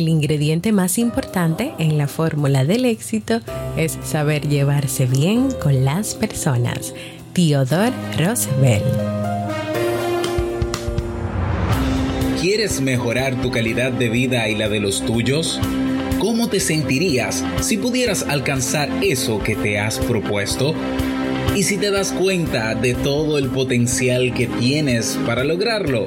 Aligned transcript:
el 0.00 0.08
ingrediente 0.08 0.72
más 0.72 0.96
importante 0.96 1.74
en 1.78 1.98
la 1.98 2.08
fórmula 2.08 2.64
del 2.64 2.86
éxito 2.86 3.40
es 3.76 3.98
saber 4.02 4.48
llevarse 4.48 5.04
bien 5.04 5.50
con 5.62 5.84
las 5.84 6.14
personas. 6.14 6.94
Theodore 7.34 7.92
Roosevelt. 8.18 8.82
¿Quieres 12.40 12.80
mejorar 12.80 13.42
tu 13.42 13.50
calidad 13.50 13.92
de 13.92 14.08
vida 14.08 14.48
y 14.48 14.54
la 14.54 14.70
de 14.70 14.80
los 14.80 15.04
tuyos? 15.04 15.60
¿Cómo 16.18 16.48
te 16.48 16.60
sentirías 16.60 17.44
si 17.60 17.76
pudieras 17.76 18.22
alcanzar 18.22 18.88
eso 19.02 19.38
que 19.40 19.54
te 19.54 19.78
has 19.78 19.98
propuesto? 19.98 20.74
¿Y 21.54 21.64
si 21.64 21.76
te 21.76 21.90
das 21.90 22.12
cuenta 22.12 22.74
de 22.74 22.94
todo 22.94 23.36
el 23.36 23.50
potencial 23.50 24.32
que 24.32 24.46
tienes 24.46 25.18
para 25.26 25.44
lograrlo? 25.44 26.06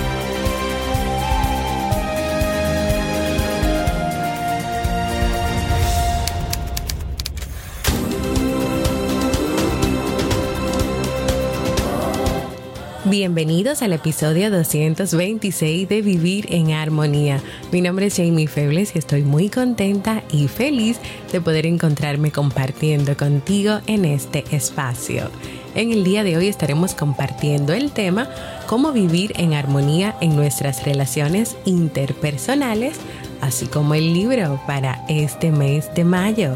Bienvenidos 13.11 13.81
al 13.81 13.91
episodio 13.91 14.49
226 14.49 15.89
de 15.89 16.01
Vivir 16.01 16.45
en 16.49 16.71
Armonía. 16.71 17.41
Mi 17.69 17.81
nombre 17.81 18.05
es 18.05 18.15
Jamie 18.15 18.47
Febles 18.47 18.95
y 18.95 18.99
estoy 18.99 19.23
muy 19.23 19.49
contenta 19.49 20.23
y 20.31 20.47
feliz 20.47 20.97
de 21.29 21.41
poder 21.41 21.65
encontrarme 21.65 22.31
compartiendo 22.31 23.17
contigo 23.17 23.81
en 23.85 24.05
este 24.05 24.45
espacio. 24.55 25.29
En 25.75 25.91
el 25.91 26.05
día 26.05 26.23
de 26.23 26.37
hoy 26.37 26.47
estaremos 26.47 26.95
compartiendo 26.95 27.73
el 27.73 27.91
tema 27.91 28.29
cómo 28.65 28.93
vivir 28.93 29.33
en 29.35 29.55
armonía 29.55 30.15
en 30.21 30.37
nuestras 30.37 30.85
relaciones 30.85 31.57
interpersonales, 31.65 32.95
así 33.41 33.65
como 33.65 33.93
el 33.93 34.13
libro 34.13 34.57
para 34.65 35.03
este 35.09 35.51
mes 35.51 35.93
de 35.95 36.05
mayo. 36.05 36.53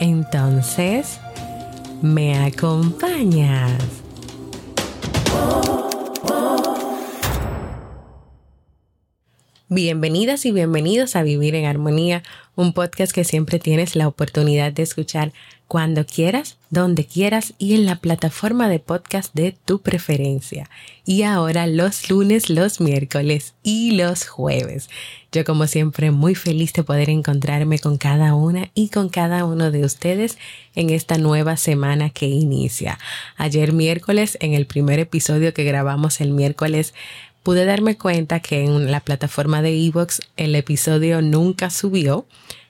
Entonces, 0.00 1.20
¿me 2.02 2.36
acompañas? 2.38 4.07
Bienvenidas 9.70 10.46
y 10.46 10.50
bienvenidos 10.50 11.14
a 11.14 11.22
Vivir 11.22 11.54
en 11.54 11.66
Armonía, 11.66 12.22
un 12.56 12.72
podcast 12.72 13.12
que 13.12 13.22
siempre 13.22 13.58
tienes 13.58 13.96
la 13.96 14.08
oportunidad 14.08 14.72
de 14.72 14.82
escuchar 14.82 15.34
cuando 15.66 16.06
quieras, 16.06 16.56
donde 16.70 17.04
quieras 17.04 17.52
y 17.58 17.74
en 17.74 17.84
la 17.84 17.96
plataforma 17.96 18.70
de 18.70 18.78
podcast 18.78 19.34
de 19.34 19.52
tu 19.52 19.82
preferencia. 19.82 20.70
Y 21.04 21.22
ahora 21.22 21.66
los 21.66 22.08
lunes, 22.08 22.48
los 22.48 22.80
miércoles 22.80 23.52
y 23.62 23.90
los 23.90 24.26
jueves. 24.26 24.88
Yo 25.30 25.44
como 25.44 25.66
siempre 25.66 26.10
muy 26.10 26.34
feliz 26.34 26.72
de 26.72 26.84
poder 26.84 27.10
encontrarme 27.10 27.78
con 27.78 27.98
cada 27.98 28.34
una 28.34 28.70
y 28.74 28.88
con 28.88 29.10
cada 29.10 29.44
uno 29.44 29.70
de 29.70 29.84
ustedes 29.84 30.38
en 30.74 30.88
esta 30.88 31.18
nueva 31.18 31.58
semana 31.58 32.08
que 32.08 32.26
inicia. 32.26 32.98
Ayer 33.36 33.74
miércoles, 33.74 34.38
en 34.40 34.54
el 34.54 34.64
primer 34.64 34.98
episodio 34.98 35.52
que 35.52 35.64
grabamos 35.64 36.22
el 36.22 36.30
miércoles, 36.30 36.94
pude 37.48 37.64
darme 37.64 37.96
cuenta 37.96 38.40
que 38.40 38.62
en 38.62 38.90
la 38.90 39.00
plataforma 39.00 39.62
de 39.62 39.74
Evox 39.74 40.20
el 40.36 40.54
episodio 40.54 41.22
nunca 41.22 41.70
subió, 41.70 42.26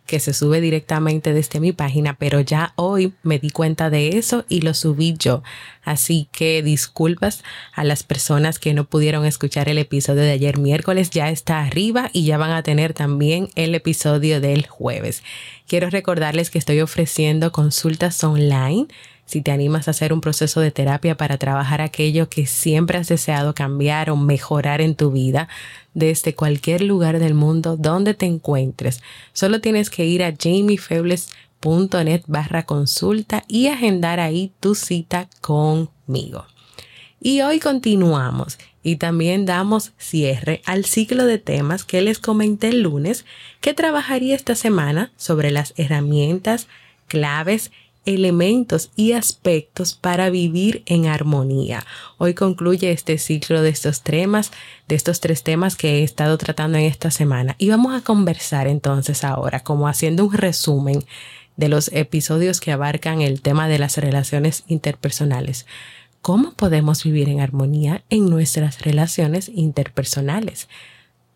que 0.06 0.20
se 0.20 0.32
sube 0.32 0.60
directamente 0.60 1.32
desde 1.32 1.58
mi 1.58 1.72
página, 1.72 2.14
pero 2.16 2.40
ya 2.42 2.74
hoy 2.76 3.12
me 3.24 3.40
di 3.40 3.50
cuenta 3.50 3.90
de 3.90 4.10
eso 4.18 4.44
y 4.48 4.60
lo 4.60 4.74
subí 4.74 5.16
yo. 5.18 5.42
Así 5.82 6.28
que 6.30 6.62
disculpas 6.62 7.42
a 7.74 7.82
las 7.82 8.04
personas 8.04 8.60
que 8.60 8.72
no 8.72 8.84
pudieron 8.84 9.24
escuchar 9.24 9.68
el 9.68 9.78
episodio 9.78 10.22
de 10.22 10.30
ayer 10.30 10.58
miércoles, 10.58 11.10
ya 11.10 11.28
está 11.28 11.58
arriba 11.58 12.08
y 12.12 12.24
ya 12.24 12.38
van 12.38 12.52
a 12.52 12.62
tener 12.62 12.94
también 12.94 13.48
el 13.56 13.74
episodio 13.74 14.40
del 14.40 14.68
jueves. 14.68 15.24
Quiero 15.66 15.90
recordarles 15.90 16.50
que 16.50 16.58
estoy 16.58 16.82
ofreciendo 16.82 17.50
consultas 17.50 18.22
online 18.22 18.86
si 19.28 19.42
te 19.42 19.50
animas 19.52 19.86
a 19.86 19.90
hacer 19.90 20.12
un 20.12 20.22
proceso 20.22 20.60
de 20.60 20.70
terapia 20.70 21.16
para 21.16 21.36
trabajar 21.36 21.82
aquello 21.82 22.30
que 22.30 22.46
siempre 22.46 22.96
has 22.96 23.08
deseado 23.08 23.54
cambiar 23.54 24.08
o 24.10 24.16
mejorar 24.16 24.80
en 24.80 24.94
tu 24.96 25.10
vida 25.10 25.48
desde 25.92 26.34
cualquier 26.34 26.82
lugar 26.82 27.18
del 27.18 27.34
mundo 27.34 27.76
donde 27.76 28.14
te 28.14 28.24
encuentres. 28.24 29.02
Solo 29.34 29.60
tienes 29.60 29.90
que 29.90 30.06
ir 30.06 30.24
a 30.24 30.34
jamiefebles.net 30.34 32.22
barra 32.26 32.64
consulta 32.64 33.44
y 33.48 33.66
agendar 33.66 34.18
ahí 34.18 34.52
tu 34.60 34.74
cita 34.74 35.28
conmigo. 35.42 36.46
Y 37.20 37.42
hoy 37.42 37.60
continuamos 37.60 38.58
y 38.82 38.96
también 38.96 39.44
damos 39.44 39.92
cierre 39.98 40.62
al 40.64 40.86
ciclo 40.86 41.26
de 41.26 41.36
temas 41.36 41.84
que 41.84 42.00
les 42.00 42.18
comenté 42.18 42.68
el 42.68 42.82
lunes 42.82 43.26
que 43.60 43.74
trabajaría 43.74 44.34
esta 44.34 44.54
semana 44.54 45.12
sobre 45.16 45.50
las 45.50 45.74
herramientas, 45.76 46.68
claves 47.08 47.72
elementos 48.08 48.90
y 48.96 49.12
aspectos 49.12 49.92
para 49.92 50.30
vivir 50.30 50.82
en 50.86 51.06
armonía. 51.06 51.84
Hoy 52.16 52.32
concluye 52.32 52.90
este 52.90 53.18
ciclo 53.18 53.60
de 53.60 53.68
estos 53.68 54.00
temas, 54.00 54.50
de 54.88 54.94
estos 54.94 55.20
tres 55.20 55.42
temas 55.42 55.76
que 55.76 55.98
he 55.98 56.04
estado 56.04 56.38
tratando 56.38 56.78
en 56.78 56.84
esta 56.84 57.10
semana. 57.10 57.54
Y 57.58 57.68
vamos 57.68 57.94
a 57.94 58.02
conversar 58.02 58.66
entonces 58.66 59.24
ahora, 59.24 59.60
como 59.60 59.88
haciendo 59.88 60.24
un 60.24 60.32
resumen 60.32 61.04
de 61.58 61.68
los 61.68 61.92
episodios 61.92 62.60
que 62.60 62.72
abarcan 62.72 63.20
el 63.20 63.42
tema 63.42 63.68
de 63.68 63.78
las 63.78 63.98
relaciones 63.98 64.64
interpersonales. 64.68 65.66
¿Cómo 66.22 66.52
podemos 66.54 67.04
vivir 67.04 67.28
en 67.28 67.40
armonía 67.40 68.04
en 68.08 68.30
nuestras 68.30 68.80
relaciones 68.80 69.50
interpersonales? 69.54 70.66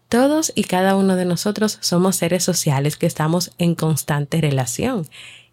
Todos 0.08 0.52
y 0.54 0.64
cada 0.64 0.96
uno 0.96 1.16
de 1.16 1.24
nosotros 1.24 1.78
somos 1.80 2.16
seres 2.16 2.44
sociales 2.44 2.96
que 2.96 3.06
estamos 3.06 3.52
en 3.58 3.74
constante 3.74 4.40
relación 4.40 5.06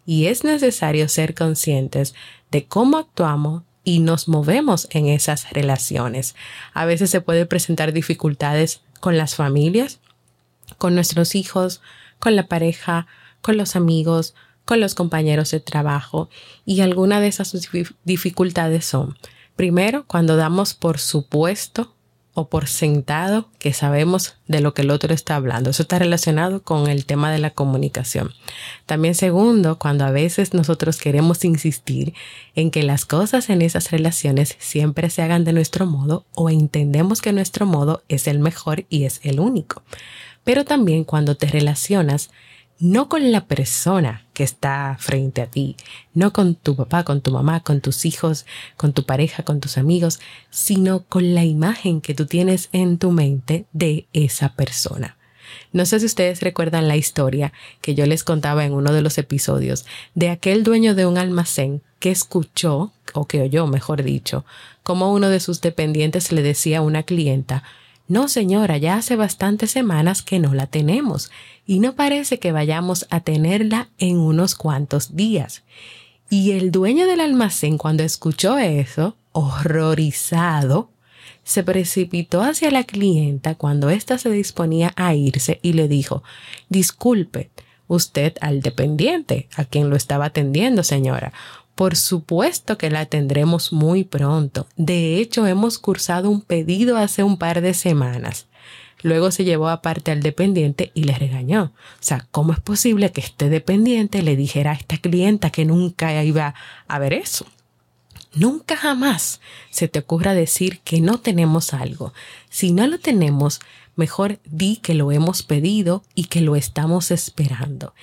y 0.06 0.26
es 0.26 0.44
necesario 0.44 1.08
ser 1.08 1.34
conscientes 1.34 2.14
de 2.50 2.66
cómo 2.66 2.98
actuamos 2.98 3.62
y 3.84 4.00
nos 4.00 4.28
movemos 4.28 4.88
en 4.90 5.06
esas 5.06 5.50
relaciones. 5.50 6.34
A 6.74 6.84
veces 6.84 7.10
se 7.10 7.20
puede 7.20 7.46
presentar 7.46 7.92
dificultades 7.92 8.82
con 9.00 9.16
las 9.16 9.34
familias, 9.34 10.00
con 10.78 10.94
nuestros 10.94 11.34
hijos, 11.34 11.80
con 12.18 12.36
la 12.36 12.46
pareja, 12.46 13.06
con 13.40 13.56
los 13.56 13.76
amigos, 13.76 14.34
con 14.64 14.80
los 14.80 14.94
compañeros 14.94 15.50
de 15.50 15.60
trabajo 15.60 16.28
y 16.64 16.80
algunas 16.80 17.20
de 17.20 17.28
esas 17.28 17.56
dificultades 18.04 18.84
son, 18.84 19.18
primero, 19.56 20.06
cuando 20.06 20.36
damos 20.36 20.74
por 20.74 20.98
supuesto 20.98 21.94
o 22.34 22.48
por 22.48 22.68
sentado 22.68 23.48
que 23.58 23.72
sabemos 23.72 24.36
de 24.46 24.60
lo 24.60 24.72
que 24.72 24.82
el 24.82 24.90
otro 24.90 25.12
está 25.12 25.36
hablando. 25.36 25.70
Eso 25.70 25.82
está 25.82 25.98
relacionado 25.98 26.62
con 26.62 26.88
el 26.88 27.04
tema 27.04 27.32
de 27.32 27.38
la 27.38 27.50
comunicación. 27.50 28.32
También 28.86 29.14
segundo, 29.14 29.78
cuando 29.78 30.04
a 30.04 30.10
veces 30.10 30.54
nosotros 30.54 30.98
queremos 30.98 31.44
insistir 31.44 32.14
en 32.54 32.70
que 32.70 32.82
las 32.82 33.04
cosas 33.04 33.50
en 33.50 33.62
esas 33.62 33.90
relaciones 33.90 34.56
siempre 34.58 35.10
se 35.10 35.22
hagan 35.22 35.44
de 35.44 35.52
nuestro 35.52 35.86
modo 35.86 36.24
o 36.34 36.50
entendemos 36.50 37.20
que 37.20 37.32
nuestro 37.32 37.66
modo 37.66 38.02
es 38.08 38.28
el 38.28 38.38
mejor 38.38 38.86
y 38.88 39.04
es 39.04 39.20
el 39.24 39.40
único. 39.40 39.82
Pero 40.44 40.64
también 40.64 41.04
cuando 41.04 41.36
te 41.36 41.46
relacionas 41.46 42.30
no 42.80 43.10
con 43.10 43.30
la 43.30 43.44
persona 43.44 44.26
que 44.32 44.42
está 44.42 44.96
frente 44.98 45.42
a 45.42 45.46
ti, 45.46 45.76
no 46.14 46.32
con 46.32 46.54
tu 46.54 46.74
papá, 46.76 47.04
con 47.04 47.20
tu 47.20 47.30
mamá, 47.30 47.60
con 47.60 47.82
tus 47.82 48.06
hijos, 48.06 48.46
con 48.78 48.94
tu 48.94 49.04
pareja, 49.04 49.42
con 49.42 49.60
tus 49.60 49.76
amigos, 49.76 50.18
sino 50.48 51.04
con 51.04 51.34
la 51.34 51.44
imagen 51.44 52.00
que 52.00 52.14
tú 52.14 52.24
tienes 52.24 52.70
en 52.72 52.96
tu 52.96 53.10
mente 53.12 53.66
de 53.72 54.06
esa 54.14 54.54
persona. 54.54 55.18
No 55.72 55.84
sé 55.84 56.00
si 56.00 56.06
ustedes 56.06 56.40
recuerdan 56.40 56.88
la 56.88 56.96
historia 56.96 57.52
que 57.82 57.94
yo 57.94 58.06
les 58.06 58.24
contaba 58.24 58.64
en 58.64 58.72
uno 58.72 58.92
de 58.92 59.02
los 59.02 59.18
episodios 59.18 59.84
de 60.14 60.30
aquel 60.30 60.64
dueño 60.64 60.94
de 60.94 61.06
un 61.06 61.18
almacén 61.18 61.82
que 61.98 62.10
escuchó, 62.10 62.92
o 63.12 63.26
que 63.26 63.42
oyó, 63.42 63.66
mejor 63.66 64.02
dicho, 64.02 64.44
como 64.82 65.12
uno 65.12 65.28
de 65.28 65.40
sus 65.40 65.60
dependientes 65.60 66.32
le 66.32 66.42
decía 66.42 66.78
a 66.78 66.82
una 66.82 67.02
clienta, 67.02 67.62
No, 68.10 68.26
señora, 68.26 68.76
ya 68.76 68.96
hace 68.96 69.14
bastantes 69.14 69.70
semanas 69.70 70.22
que 70.22 70.40
no 70.40 70.52
la 70.52 70.66
tenemos 70.66 71.30
y 71.64 71.78
no 71.78 71.94
parece 71.94 72.40
que 72.40 72.50
vayamos 72.50 73.06
a 73.08 73.20
tenerla 73.20 73.88
en 73.98 74.18
unos 74.18 74.56
cuantos 74.56 75.14
días. 75.14 75.62
Y 76.28 76.50
el 76.50 76.72
dueño 76.72 77.06
del 77.06 77.20
almacén, 77.20 77.78
cuando 77.78 78.02
escuchó 78.02 78.58
eso, 78.58 79.14
horrorizado, 79.30 80.90
se 81.44 81.62
precipitó 81.62 82.42
hacia 82.42 82.72
la 82.72 82.82
clienta 82.82 83.54
cuando 83.54 83.90
ésta 83.90 84.18
se 84.18 84.30
disponía 84.30 84.92
a 84.96 85.14
irse 85.14 85.60
y 85.62 85.74
le 85.74 85.86
dijo 85.86 86.24
Disculpe, 86.68 87.50
usted 87.86 88.34
al 88.40 88.60
dependiente, 88.60 89.48
a 89.54 89.64
quien 89.64 89.88
lo 89.88 89.94
estaba 89.94 90.24
atendiendo, 90.24 90.82
señora. 90.82 91.32
Por 91.80 91.96
supuesto 91.96 92.76
que 92.76 92.90
la 92.90 93.06
tendremos 93.06 93.72
muy 93.72 94.04
pronto. 94.04 94.66
De 94.76 95.16
hecho, 95.16 95.46
hemos 95.46 95.78
cursado 95.78 96.28
un 96.28 96.42
pedido 96.42 96.98
hace 96.98 97.22
un 97.22 97.38
par 97.38 97.62
de 97.62 97.72
semanas. 97.72 98.48
Luego 99.00 99.30
se 99.30 99.44
llevó 99.44 99.70
aparte 99.70 100.10
al 100.10 100.22
dependiente 100.22 100.90
y 100.92 101.04
le 101.04 101.14
regañó. 101.14 101.72
O 101.72 102.02
sea, 102.02 102.26
¿cómo 102.32 102.52
es 102.52 102.60
posible 102.60 103.12
que 103.12 103.22
este 103.22 103.48
dependiente 103.48 104.22
le 104.22 104.36
dijera 104.36 104.72
a 104.72 104.74
esta 104.74 104.98
clienta 104.98 105.48
que 105.48 105.64
nunca 105.64 106.22
iba 106.22 106.54
a 106.86 106.98
ver 106.98 107.14
eso? 107.14 107.46
Nunca 108.34 108.76
jamás 108.76 109.40
se 109.70 109.88
te 109.88 110.00
ocurra 110.00 110.34
decir 110.34 110.80
que 110.80 111.00
no 111.00 111.18
tenemos 111.18 111.72
algo. 111.72 112.12
Si 112.50 112.72
no 112.72 112.86
lo 112.88 112.98
tenemos, 112.98 113.58
mejor 113.96 114.38
di 114.44 114.76
que 114.76 114.92
lo 114.92 115.12
hemos 115.12 115.42
pedido 115.42 116.02
y 116.14 116.24
que 116.24 116.42
lo 116.42 116.56
estamos 116.56 117.10
esperando. 117.10 117.94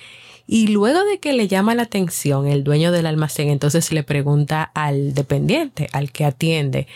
Y 0.50 0.68
luego 0.68 1.04
de 1.04 1.20
que 1.20 1.34
le 1.34 1.46
llama 1.46 1.74
la 1.74 1.82
atención 1.82 2.46
el 2.46 2.64
dueño 2.64 2.90
del 2.90 3.04
almacén, 3.04 3.50
entonces 3.50 3.92
le 3.92 4.02
pregunta 4.02 4.62
al 4.62 5.12
dependiente, 5.12 5.88
al 5.92 6.10
que 6.10 6.24
atiende, 6.24 6.86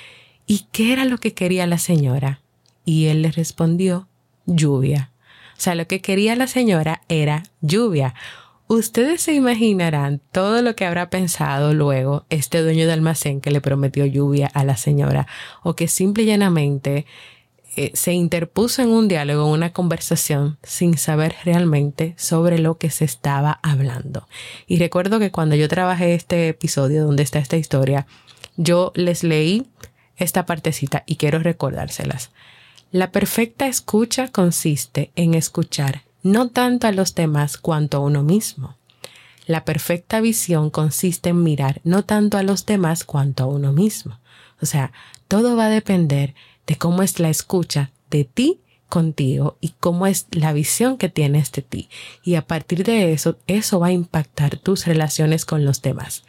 ¿y 0.46 0.66
qué 0.72 0.94
era 0.94 1.04
lo 1.04 1.18
que 1.18 1.34
quería 1.34 1.66
la 1.66 1.76
señora? 1.76 2.40
Y 2.86 3.08
él 3.08 3.20
le 3.20 3.30
respondió, 3.30 4.08
lluvia. 4.46 5.10
O 5.58 5.60
sea, 5.60 5.74
lo 5.74 5.86
que 5.86 6.00
quería 6.00 6.34
la 6.34 6.46
señora 6.46 7.02
era 7.10 7.42
lluvia. 7.60 8.14
Ustedes 8.68 9.20
se 9.20 9.34
imaginarán 9.34 10.22
todo 10.32 10.62
lo 10.62 10.74
que 10.74 10.86
habrá 10.86 11.10
pensado 11.10 11.74
luego 11.74 12.24
este 12.30 12.62
dueño 12.62 12.86
de 12.86 12.94
almacén 12.94 13.42
que 13.42 13.50
le 13.50 13.60
prometió 13.60 14.06
lluvia 14.06 14.46
a 14.46 14.64
la 14.64 14.78
señora 14.78 15.26
o 15.62 15.76
que 15.76 15.88
simple 15.88 16.22
y 16.22 16.26
llanamente 16.26 17.04
eh, 17.74 17.90
se 17.94 18.12
interpuso 18.12 18.82
en 18.82 18.90
un 18.90 19.08
diálogo, 19.08 19.46
en 19.46 19.52
una 19.52 19.72
conversación, 19.72 20.58
sin 20.62 20.98
saber 20.98 21.34
realmente 21.44 22.14
sobre 22.18 22.58
lo 22.58 22.76
que 22.76 22.90
se 22.90 23.04
estaba 23.04 23.60
hablando. 23.62 24.28
Y 24.66 24.78
recuerdo 24.78 25.18
que 25.18 25.30
cuando 25.30 25.56
yo 25.56 25.68
trabajé 25.68 26.14
este 26.14 26.48
episodio 26.48 27.04
donde 27.04 27.22
está 27.22 27.38
esta 27.38 27.56
historia, 27.56 28.06
yo 28.56 28.92
les 28.94 29.24
leí 29.24 29.66
esta 30.16 30.44
partecita 30.44 31.02
y 31.06 31.16
quiero 31.16 31.38
recordárselas. 31.38 32.30
La 32.90 33.10
perfecta 33.10 33.66
escucha 33.66 34.28
consiste 34.28 35.10
en 35.16 35.32
escuchar 35.32 36.02
no 36.22 36.50
tanto 36.50 36.86
a 36.86 36.92
los 36.92 37.14
demás 37.14 37.56
cuanto 37.56 37.96
a 37.96 38.00
uno 38.00 38.22
mismo. 38.22 38.76
La 39.46 39.64
perfecta 39.64 40.20
visión 40.20 40.68
consiste 40.68 41.30
en 41.30 41.42
mirar 41.42 41.80
no 41.84 42.04
tanto 42.04 42.36
a 42.36 42.42
los 42.42 42.66
demás 42.66 43.04
cuanto 43.04 43.44
a 43.44 43.46
uno 43.46 43.72
mismo. 43.72 44.18
O 44.60 44.66
sea, 44.66 44.92
todo 45.26 45.56
va 45.56 45.66
a 45.66 45.70
depender 45.70 46.34
de 46.66 46.76
cómo 46.76 47.02
es 47.02 47.18
la 47.20 47.30
escucha 47.30 47.90
de 48.10 48.24
ti 48.24 48.60
contigo 48.88 49.56
y 49.60 49.70
cómo 49.80 50.06
es 50.06 50.26
la 50.32 50.52
visión 50.52 50.98
que 50.98 51.08
tienes 51.08 51.50
de 51.52 51.62
ti. 51.62 51.88
Y 52.22 52.34
a 52.34 52.46
partir 52.46 52.84
de 52.84 53.12
eso, 53.12 53.38
eso 53.46 53.80
va 53.80 53.86
a 53.86 53.92
impactar 53.92 54.58
tus 54.58 54.86
relaciones 54.86 55.46
con 55.46 55.64
los 55.64 55.80
demás. 55.80 56.24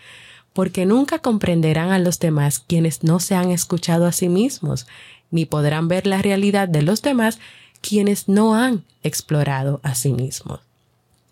Porque 0.54 0.86
nunca 0.86 1.20
comprenderán 1.20 1.92
a 1.92 2.00
los 2.00 2.20
demás 2.20 2.60
quienes 2.60 3.04
no 3.04 3.20
se 3.20 3.36
han 3.36 3.52
escuchado 3.52 4.06
a 4.06 4.12
sí 4.14 4.30
mismos, 4.30 4.88
ni 5.30 5.46
podrán 5.46 5.88
ver 5.88 6.08
la 6.08 6.22
realidad 6.22 6.70
de 6.70 6.84
los 6.84 7.02
demás 7.02 7.40
quienes 7.82 8.30
no 8.30 8.56
han 8.56 8.86
explorado 9.02 9.82
a 9.84 9.94
sí 9.94 10.14
mismos. 10.14 10.62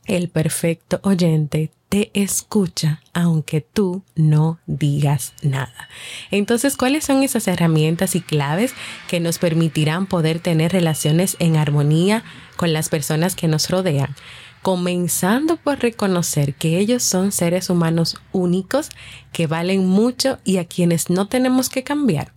El 0.06 0.30
perfecto 0.30 1.00
oyente 1.04 1.72
te 1.92 2.10
escucha 2.14 3.02
aunque 3.14 3.62
tú 3.62 4.02
no 4.16 4.60
digas 4.66 5.34
nada. 5.44 5.90
Entonces, 6.32 6.78
¿cuáles 6.78 7.04
son 7.04 7.22
esas 7.22 7.48
herramientas 7.48 8.16
y 8.16 8.22
claves 8.22 8.74
que 9.10 9.20
nos 9.20 9.40
permitirán 9.40 10.08
poder 10.08 10.40
tener 10.40 10.72
relaciones 10.72 11.36
en 11.40 11.58
armonía 11.58 12.24
con 12.56 12.72
las 12.72 12.90
personas 12.90 13.36
que 13.36 13.50
nos 13.50 13.70
rodean? 13.70 14.16
Comenzando 14.62 15.58
por 15.58 15.80
reconocer 15.80 16.56
que 16.56 16.78
ellos 16.78 17.04
son 17.04 17.32
seres 17.32 17.70
humanos 17.70 18.22
únicos 18.32 18.90
que 19.34 19.48
valen 19.48 19.86
mucho 19.86 20.40
y 20.44 20.58
a 20.58 20.66
quienes 20.66 21.10
no 21.10 21.28
tenemos 21.28 21.70
que 21.70 21.84
cambiar. 21.84 22.32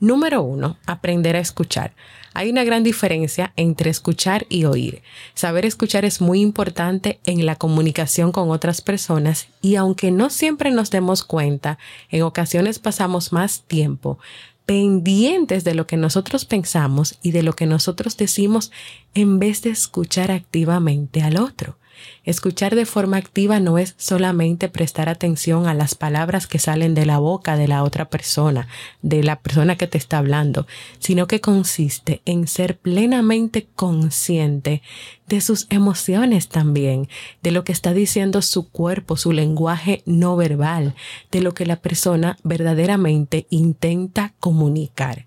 Número 0.00 0.42
uno, 0.42 0.78
aprender 0.86 1.36
a 1.36 1.40
escuchar. 1.40 1.94
Hay 2.34 2.50
una 2.50 2.64
gran 2.64 2.82
diferencia 2.82 3.52
entre 3.56 3.90
escuchar 3.90 4.44
y 4.48 4.64
oír. 4.64 5.02
Saber 5.34 5.64
escuchar 5.64 6.04
es 6.04 6.20
muy 6.20 6.40
importante 6.40 7.20
en 7.24 7.46
la 7.46 7.56
comunicación 7.56 8.32
con 8.32 8.50
otras 8.50 8.80
personas 8.80 9.46
y 9.62 9.76
aunque 9.76 10.10
no 10.10 10.30
siempre 10.30 10.72
nos 10.72 10.90
demos 10.90 11.22
cuenta, 11.22 11.78
en 12.10 12.22
ocasiones 12.22 12.80
pasamos 12.80 13.32
más 13.32 13.62
tiempo 13.62 14.18
pendientes 14.66 15.62
de 15.62 15.74
lo 15.74 15.86
que 15.86 15.96
nosotros 15.96 16.44
pensamos 16.44 17.18
y 17.22 17.32
de 17.32 17.42
lo 17.42 17.52
que 17.52 17.66
nosotros 17.66 18.16
decimos 18.16 18.72
en 19.14 19.38
vez 19.38 19.62
de 19.62 19.70
escuchar 19.70 20.30
activamente 20.30 21.22
al 21.22 21.36
otro. 21.36 21.76
Escuchar 22.24 22.74
de 22.74 22.86
forma 22.86 23.16
activa 23.16 23.60
no 23.60 23.78
es 23.78 23.94
solamente 23.98 24.68
prestar 24.68 25.08
atención 25.08 25.66
a 25.66 25.74
las 25.74 25.94
palabras 25.94 26.46
que 26.46 26.58
salen 26.58 26.94
de 26.94 27.06
la 27.06 27.18
boca 27.18 27.56
de 27.56 27.68
la 27.68 27.82
otra 27.82 28.08
persona, 28.08 28.68
de 29.02 29.22
la 29.22 29.40
persona 29.40 29.76
que 29.76 29.86
te 29.86 29.98
está 29.98 30.18
hablando, 30.18 30.66
sino 30.98 31.26
que 31.26 31.40
consiste 31.40 32.22
en 32.24 32.46
ser 32.46 32.78
plenamente 32.78 33.68
consciente 33.74 34.82
de 35.28 35.40
sus 35.40 35.66
emociones 35.70 36.48
también, 36.48 37.08
de 37.42 37.50
lo 37.50 37.64
que 37.64 37.72
está 37.72 37.92
diciendo 37.92 38.42
su 38.42 38.68
cuerpo, 38.70 39.16
su 39.16 39.32
lenguaje 39.32 40.02
no 40.06 40.36
verbal, 40.36 40.94
de 41.30 41.40
lo 41.40 41.54
que 41.54 41.66
la 41.66 41.76
persona 41.76 42.38
verdaderamente 42.42 43.46
intenta 43.50 44.34
comunicar. 44.40 45.26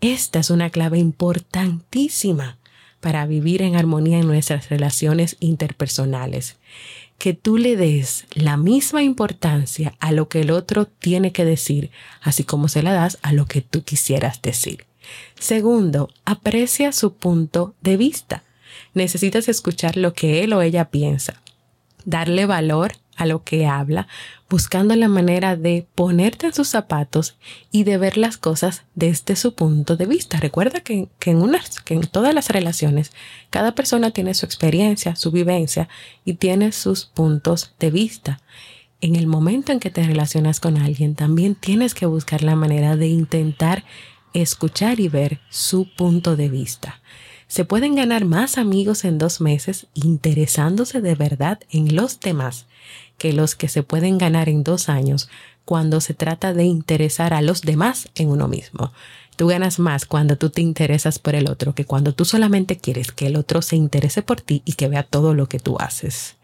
Esta 0.00 0.40
es 0.40 0.50
una 0.50 0.70
clave 0.70 0.98
importantísima 0.98 2.58
para 3.02 3.26
vivir 3.26 3.62
en 3.62 3.74
armonía 3.74 4.20
en 4.20 4.28
nuestras 4.28 4.70
relaciones 4.70 5.36
interpersonales. 5.40 6.56
Que 7.18 7.34
tú 7.34 7.58
le 7.58 7.76
des 7.76 8.26
la 8.32 8.56
misma 8.56 9.02
importancia 9.02 9.94
a 9.98 10.12
lo 10.12 10.28
que 10.28 10.40
el 10.40 10.52
otro 10.52 10.86
tiene 10.86 11.32
que 11.32 11.44
decir, 11.44 11.90
así 12.22 12.44
como 12.44 12.68
se 12.68 12.82
la 12.82 12.92
das 12.92 13.18
a 13.22 13.32
lo 13.32 13.46
que 13.46 13.60
tú 13.60 13.82
quisieras 13.82 14.40
decir. 14.40 14.86
Segundo, 15.38 16.10
aprecia 16.24 16.92
su 16.92 17.14
punto 17.14 17.74
de 17.80 17.96
vista. 17.96 18.44
Necesitas 18.94 19.48
escuchar 19.48 19.96
lo 19.96 20.14
que 20.14 20.44
él 20.44 20.52
o 20.52 20.62
ella 20.62 20.90
piensa, 20.90 21.42
darle 22.04 22.46
valor 22.46 22.92
a 23.22 23.26
lo 23.26 23.42
que 23.42 23.66
habla, 23.66 24.08
buscando 24.50 24.94
la 24.96 25.08
manera 25.08 25.56
de 25.56 25.86
ponerte 25.94 26.46
en 26.46 26.54
sus 26.54 26.68
zapatos 26.68 27.36
y 27.70 27.84
de 27.84 27.96
ver 27.98 28.18
las 28.18 28.36
cosas 28.36 28.84
desde 28.94 29.36
su 29.36 29.54
punto 29.54 29.96
de 29.96 30.06
vista. 30.06 30.38
Recuerda 30.38 30.80
que, 30.80 30.94
en, 30.94 31.08
que 31.84 31.94
en 31.94 32.06
todas 32.06 32.34
las 32.34 32.50
relaciones 32.50 33.12
cada 33.50 33.74
persona 33.74 34.10
tiene 34.10 34.34
su 34.34 34.44
experiencia, 34.44 35.16
su 35.16 35.30
vivencia 35.30 35.88
y 36.24 36.34
tiene 36.34 36.72
sus 36.72 37.06
puntos 37.06 37.74
de 37.78 37.90
vista. 37.90 38.40
En 39.00 39.16
el 39.16 39.26
momento 39.26 39.72
en 39.72 39.80
que 39.80 39.90
te 39.90 40.04
relacionas 40.04 40.60
con 40.60 40.76
alguien, 40.76 41.14
también 41.14 41.54
tienes 41.54 41.94
que 41.94 42.06
buscar 42.06 42.42
la 42.42 42.54
manera 42.54 42.96
de 42.96 43.08
intentar 43.08 43.84
escuchar 44.32 45.00
y 45.00 45.08
ver 45.08 45.40
su 45.50 45.88
punto 45.96 46.36
de 46.36 46.48
vista. 46.48 47.00
Se 47.48 47.66
pueden 47.66 47.94
ganar 47.96 48.24
más 48.24 48.56
amigos 48.56 49.04
en 49.04 49.18
dos 49.18 49.40
meses 49.42 49.86
interesándose 49.92 51.02
de 51.02 51.14
verdad 51.14 51.60
en 51.70 51.94
los 51.94 52.18
demás 52.18 52.66
que 53.22 53.32
los 53.32 53.54
que 53.54 53.68
se 53.68 53.84
pueden 53.84 54.18
ganar 54.18 54.48
en 54.48 54.64
dos 54.64 54.88
años 54.88 55.28
cuando 55.64 56.00
se 56.00 56.12
trata 56.12 56.52
de 56.54 56.64
interesar 56.64 57.34
a 57.34 57.40
los 57.40 57.62
demás 57.62 58.08
en 58.16 58.30
uno 58.30 58.48
mismo. 58.48 58.92
Tú 59.36 59.46
ganas 59.46 59.78
más 59.78 60.06
cuando 60.06 60.36
tú 60.36 60.50
te 60.50 60.60
interesas 60.60 61.20
por 61.20 61.36
el 61.36 61.48
otro 61.48 61.72
que 61.72 61.84
cuando 61.84 62.16
tú 62.16 62.24
solamente 62.24 62.78
quieres 62.78 63.12
que 63.12 63.28
el 63.28 63.36
otro 63.36 63.62
se 63.62 63.76
interese 63.76 64.22
por 64.22 64.40
ti 64.40 64.62
y 64.64 64.72
que 64.72 64.88
vea 64.88 65.04
todo 65.04 65.34
lo 65.34 65.48
que 65.48 65.60
tú 65.60 65.76
haces. 65.78 66.34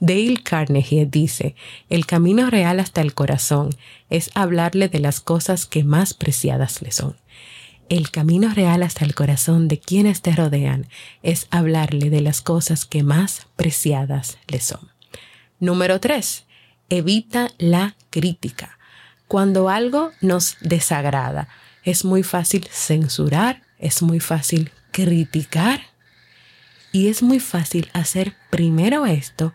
Dale 0.00 0.42
Carnegie 0.42 1.04
dice, 1.04 1.54
el 1.90 2.06
camino 2.06 2.48
real 2.48 2.80
hasta 2.80 3.02
el 3.02 3.12
corazón 3.12 3.68
es 4.08 4.30
hablarle 4.32 4.88
de 4.88 5.00
las 5.00 5.20
cosas 5.20 5.66
que 5.66 5.84
más 5.84 6.14
preciadas 6.14 6.80
le 6.80 6.92
son. 6.92 7.14
El 7.90 8.10
camino 8.10 8.54
real 8.54 8.82
hasta 8.84 9.04
el 9.04 9.14
corazón 9.14 9.68
de 9.68 9.78
quienes 9.78 10.22
te 10.22 10.34
rodean 10.34 10.86
es 11.22 11.46
hablarle 11.50 12.08
de 12.08 12.22
las 12.22 12.40
cosas 12.40 12.86
que 12.86 13.02
más 13.02 13.48
preciadas 13.54 14.38
le 14.48 14.60
son. 14.60 14.91
Número 15.62 16.00
3. 16.00 16.44
Evita 16.88 17.52
la 17.56 17.94
crítica. 18.10 18.80
Cuando 19.28 19.68
algo 19.68 20.10
nos 20.20 20.56
desagrada, 20.60 21.46
es 21.84 22.04
muy 22.04 22.24
fácil 22.24 22.66
censurar, 22.68 23.62
es 23.78 24.02
muy 24.02 24.18
fácil 24.18 24.72
criticar 24.90 25.82
y 26.90 27.06
es 27.06 27.22
muy 27.22 27.38
fácil 27.38 27.88
hacer 27.92 28.34
primero 28.50 29.06
esto 29.06 29.54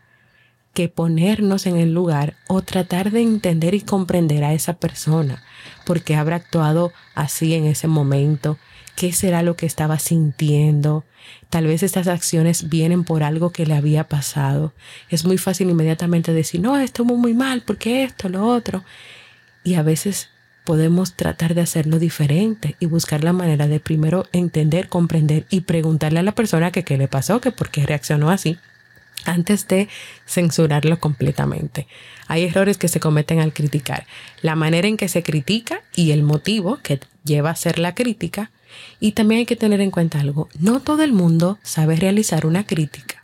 que 0.74 0.88
ponernos 0.88 1.66
en 1.66 1.76
el 1.76 1.94
lugar 1.94 2.38
o 2.48 2.62
tratar 2.62 3.12
de 3.12 3.24
entender 3.24 3.74
y 3.74 3.82
comprender 3.82 4.46
a 4.46 4.54
esa 4.54 4.78
persona, 4.78 5.44
porque 5.86 6.16
habrá 6.16 6.38
actuado 6.38 6.94
así 7.16 7.54
en 7.54 7.66
ese 7.66 7.90
momento, 7.90 8.58
qué 8.98 9.13
será 9.13 9.44
lo 9.44 9.56
que 9.56 9.68
estaba 9.68 10.00
sintiendo. 10.00 11.06
Tal 11.51 11.68
vez 11.68 11.84
estas 11.84 12.08
acciones 12.08 12.68
vienen 12.68 13.04
por 13.04 13.22
algo 13.22 13.51
que 13.51 13.68
le 13.68 13.75
había 13.75 14.06
pasado. 14.08 14.74
Es 15.10 15.24
muy 15.24 15.38
fácil 15.38 15.70
inmediatamente 15.70 16.34
decir, 16.34 16.62
no, 16.62 16.77
estuvo 16.80 17.16
muy 17.16 17.36
mal, 17.36 17.62
porque 17.62 18.04
esto, 18.04 18.27
lo 18.27 18.48
otro. 18.48 18.84
Y 19.63 19.75
a 19.75 19.84
veces 19.84 20.30
podemos 20.66 21.13
tratar 21.13 21.54
de 21.54 21.62
hacerlo 21.62 22.00
diferente 22.00 22.75
y 22.80 22.88
buscar 22.88 23.24
la 23.24 23.34
manera 23.34 23.68
de 23.68 23.80
primero 23.80 24.25
entender, 24.32 24.89
comprender 24.89 25.46
y 25.51 25.62
preguntarle 25.62 26.20
a 26.20 26.24
la 26.24 26.34
persona 26.34 26.72
qué 26.72 26.98
le 26.98 27.08
pasó, 27.08 27.39
que 27.39 27.51
por 27.51 27.70
qué 27.70 27.86
reaccionó 27.86 28.32
así 28.32 28.58
antes 29.25 29.68
de 29.68 29.89
censurarlo 30.25 31.00
completamente. 31.00 31.88
Hay 32.27 32.46
errores 32.46 32.77
que 32.77 32.88
se 32.88 33.00
cometen 33.00 33.42
al 33.42 33.54
criticar. 33.54 34.08
La 34.42 34.56
manera 34.56 34.88
en 34.88 34.98
que 34.98 35.08
se 35.08 35.22
critica 35.22 35.84
y 35.96 36.12
el 36.12 36.24
motivo 36.24 36.80
que 36.82 37.00
lleva 37.24 37.50
a 37.50 37.54
hacer 37.54 37.77
la 37.77 37.94
crítica. 37.94 38.50
Y 39.00 39.13
también 39.13 39.39
hay 39.39 39.46
que 39.46 39.55
tener 39.55 39.81
en 39.81 39.91
cuenta 39.91 40.19
algo. 40.19 40.50
No 40.60 40.79
todo 40.79 41.03
el 41.03 41.13
mundo 41.13 41.60
sabe 41.63 41.96
realizar 41.96 42.46
una 42.46 42.65
crítica. 42.65 43.24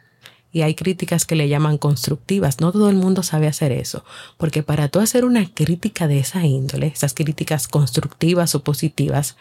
Y 0.51 0.61
hay 0.61 0.75
críticas 0.75 1.25
que 1.25 1.35
le 1.35 1.49
llaman 1.49 1.79
constructivas. 1.79 2.59
No 2.59 2.71
todo 2.71 2.89
el 2.89 2.95
mundo 2.95 3.23
sabe 3.23 3.47
hacer 3.47 3.71
eso. 3.71 4.05
Porque 4.37 4.61
para 4.61 4.87
tú 4.87 4.99
hacer 4.99 5.25
una 5.25 5.51
crítica 5.51 6.07
de 6.07 6.19
esa 6.19 6.45
índole, 6.45 6.87
esas 6.87 7.15
críticas 7.15 7.67
constructivas 7.67 8.53
o 8.53 8.63
positivas, 8.63 9.35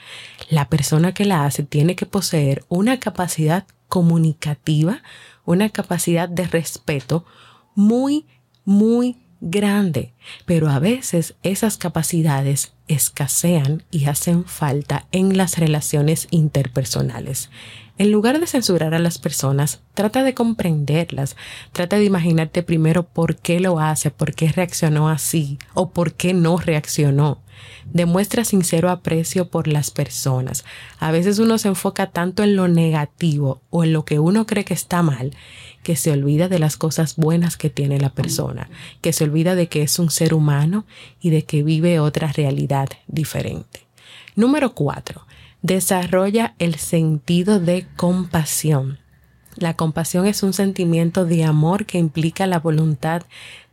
la 0.49 0.69
persona 0.69 1.13
que 1.13 1.27
la 1.27 1.45
hace 1.45 1.65
tiene 1.65 1.97
que 1.97 2.07
poseer 2.07 2.65
una 2.69 2.99
capacidad 2.99 3.67
comunicativa, 3.89 5.03
una 5.45 5.69
capacidad 5.69 6.31
de 6.31 6.47
respeto 6.47 7.27
muy, 7.75 8.25
muy 8.65 9.17
grande, 9.43 10.15
pero 10.47 10.71
a 10.71 10.79
veces 10.79 11.35
esas 11.43 11.77
capacidades 11.77 12.73
escasean 12.87 13.83
y 13.91 14.07
hacen 14.07 14.45
falta 14.45 15.07
en 15.11 15.37
las 15.37 15.59
relaciones 15.59 16.29
interpersonales. 16.31 17.51
En 17.99 18.11
lugar 18.11 18.41
de 18.41 18.47
censurar 18.47 18.95
a 18.95 18.99
las 18.99 19.19
personas, 19.19 19.81
trata 19.95 20.23
de 20.23 20.33
comprenderlas, 20.33 21.37
trata 21.73 21.97
de 21.97 22.05
imaginarte 22.05 22.63
primero 22.63 23.03
por 23.03 23.37
qué 23.37 23.61
lo 23.61 23.81
hace, 23.81 24.11
por 24.11 24.35
qué 24.35 24.51
reaccionó 24.51 25.09
así 25.09 25.59
o 25.75 25.91
por 25.91 26.15
qué 26.15 26.33
no 26.33 26.57
reaccionó. 26.57 27.43
Demuestra 27.85 28.45
sincero 28.45 28.91
aprecio 28.91 29.49
por 29.49 29.69
las 29.69 29.91
personas. 29.91 30.65
A 30.99 31.11
veces 31.11 31.39
uno 31.39 31.59
se 31.59 31.69
enfoca 31.69 32.11
tanto 32.11 32.43
en 32.43 32.57
lo 32.57 32.67
negativo 32.67 33.61
o 33.71 33.85
en 33.85 33.93
lo 33.93 34.05
que 34.05 34.19
uno 34.19 34.47
cree 34.47 34.65
que 34.65 34.75
está 34.75 35.03
mal 35.03 35.37
que 35.83 35.97
se 35.97 36.11
olvida 36.11 36.49
de 36.49 36.59
las 36.59 36.77
cosas 36.77 37.17
buenas 37.17 37.57
que 37.57 37.71
tiene 37.71 37.99
la 37.99 38.11
persona, 38.11 38.69
que 39.01 39.13
se 39.13 39.25
olvida 39.25 39.55
de 39.55 39.69
que 39.69 39.83
es 39.83 39.99
un 39.99 40.11
ser 40.11 40.35
humano 40.35 40.87
y 41.21 41.31
de 41.31 41.45
que 41.45 41.63
vive 41.63 42.01
otra 42.01 42.33
realidad 42.33 42.89
diferente. 43.07 43.87
Número 44.35 44.75
cuatro, 44.75 45.27
desarrolla 45.63 46.55
el 46.59 46.77
sentido 46.77 47.61
de 47.61 47.87
compasión. 47.97 48.99
La 49.57 49.75
compasión 49.75 50.27
es 50.27 50.43
un 50.43 50.55
sentimiento 50.55 51.27
de 51.27 51.45
amor 51.45 51.85
que 51.85 51.99
implica 51.99 52.47
la 52.47 52.59
voluntad 52.59 53.23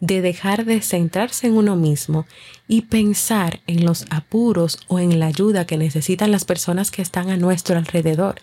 de 0.02 0.22
dejar 0.22 0.66
de 0.66 0.82
centrarse 0.82 1.48
en 1.48 1.56
uno 1.56 1.78
mismo 1.78 2.26
y 2.68 2.82
pensar 2.82 3.62
en 3.66 3.86
los 3.86 4.06
apuros 4.10 4.80
o 4.90 5.00
en 5.00 5.20
la 5.20 5.28
ayuda 5.28 5.66
que 5.66 5.78
necesitan 5.78 6.32
las 6.32 6.44
personas 6.44 6.92
que 6.92 7.02
están 7.02 7.30
a 7.30 7.38
nuestro 7.38 7.78
alrededor 7.78 8.42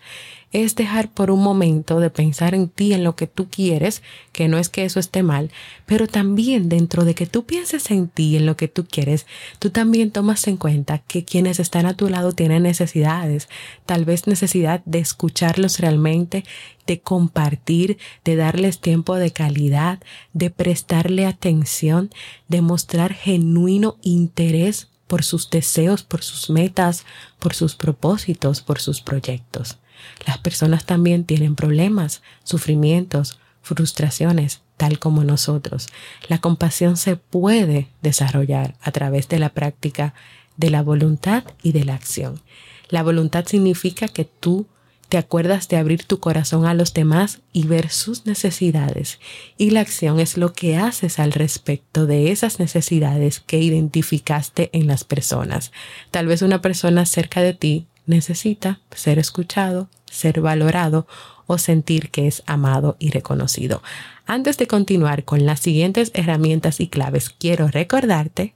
es 0.64 0.74
dejar 0.74 1.10
por 1.10 1.30
un 1.30 1.42
momento 1.42 2.00
de 2.00 2.08
pensar 2.08 2.54
en 2.54 2.70
ti, 2.70 2.94
en 2.94 3.04
lo 3.04 3.14
que 3.14 3.26
tú 3.26 3.46
quieres, 3.50 4.02
que 4.32 4.48
no 4.48 4.56
es 4.56 4.70
que 4.70 4.86
eso 4.86 4.98
esté 4.98 5.22
mal, 5.22 5.50
pero 5.84 6.06
también 6.06 6.70
dentro 6.70 7.04
de 7.04 7.14
que 7.14 7.26
tú 7.26 7.44
pienses 7.44 7.90
en 7.90 8.08
ti, 8.08 8.38
en 8.38 8.46
lo 8.46 8.56
que 8.56 8.66
tú 8.66 8.86
quieres, 8.90 9.26
tú 9.58 9.68
también 9.68 10.10
tomas 10.12 10.46
en 10.48 10.56
cuenta 10.56 11.00
que 11.00 11.26
quienes 11.26 11.60
están 11.60 11.84
a 11.84 11.94
tu 11.94 12.08
lado 12.08 12.32
tienen 12.32 12.62
necesidades, 12.62 13.50
tal 13.84 14.06
vez 14.06 14.26
necesidad 14.26 14.80
de 14.86 15.00
escucharlos 15.00 15.78
realmente, 15.78 16.42
de 16.86 17.00
compartir, 17.00 17.98
de 18.24 18.36
darles 18.36 18.80
tiempo 18.80 19.16
de 19.16 19.32
calidad, 19.32 19.98
de 20.32 20.48
prestarle 20.48 21.26
atención, 21.26 22.08
de 22.48 22.62
mostrar 22.62 23.12
genuino 23.12 23.98
interés 24.00 24.88
por 25.06 25.22
sus 25.22 25.50
deseos, 25.50 26.02
por 26.02 26.22
sus 26.22 26.48
metas, 26.48 27.04
por 27.38 27.52
sus 27.52 27.74
propósitos, 27.74 28.62
por 28.62 28.80
sus 28.80 29.02
proyectos. 29.02 29.78
Las 30.26 30.38
personas 30.38 30.84
también 30.84 31.24
tienen 31.24 31.54
problemas, 31.54 32.22
sufrimientos, 32.44 33.38
frustraciones, 33.62 34.62
tal 34.76 34.98
como 34.98 35.24
nosotros. 35.24 35.88
La 36.28 36.38
compasión 36.38 36.96
se 36.96 37.16
puede 37.16 37.88
desarrollar 38.02 38.74
a 38.80 38.92
través 38.92 39.28
de 39.28 39.38
la 39.38 39.50
práctica 39.50 40.14
de 40.56 40.70
la 40.70 40.82
voluntad 40.82 41.44
y 41.62 41.72
de 41.72 41.84
la 41.84 41.94
acción. 41.94 42.40
La 42.88 43.02
voluntad 43.02 43.46
significa 43.46 44.08
que 44.08 44.24
tú 44.24 44.66
te 45.08 45.18
acuerdas 45.18 45.68
de 45.68 45.76
abrir 45.76 46.04
tu 46.04 46.18
corazón 46.18 46.66
a 46.66 46.74
los 46.74 46.92
demás 46.92 47.40
y 47.52 47.66
ver 47.66 47.90
sus 47.90 48.26
necesidades. 48.26 49.20
Y 49.56 49.70
la 49.70 49.80
acción 49.80 50.18
es 50.18 50.36
lo 50.36 50.52
que 50.52 50.76
haces 50.76 51.18
al 51.18 51.32
respecto 51.32 52.06
de 52.06 52.32
esas 52.32 52.58
necesidades 52.58 53.40
que 53.40 53.60
identificaste 53.60 54.70
en 54.72 54.86
las 54.86 55.04
personas. 55.04 55.70
Tal 56.10 56.26
vez 56.26 56.42
una 56.42 56.60
persona 56.60 57.06
cerca 57.06 57.40
de 57.40 57.54
ti 57.54 57.86
necesita 58.06 58.80
ser 58.94 59.18
escuchado, 59.18 59.88
ser 60.10 60.40
valorado 60.40 61.06
o 61.46 61.58
sentir 61.58 62.10
que 62.10 62.26
es 62.26 62.42
amado 62.46 62.96
y 62.98 63.10
reconocido. 63.10 63.82
Antes 64.26 64.58
de 64.58 64.66
continuar 64.66 65.24
con 65.24 65.46
las 65.46 65.60
siguientes 65.60 66.10
herramientas 66.14 66.80
y 66.80 66.88
claves, 66.88 67.30
quiero 67.30 67.68
recordarte 67.68 68.54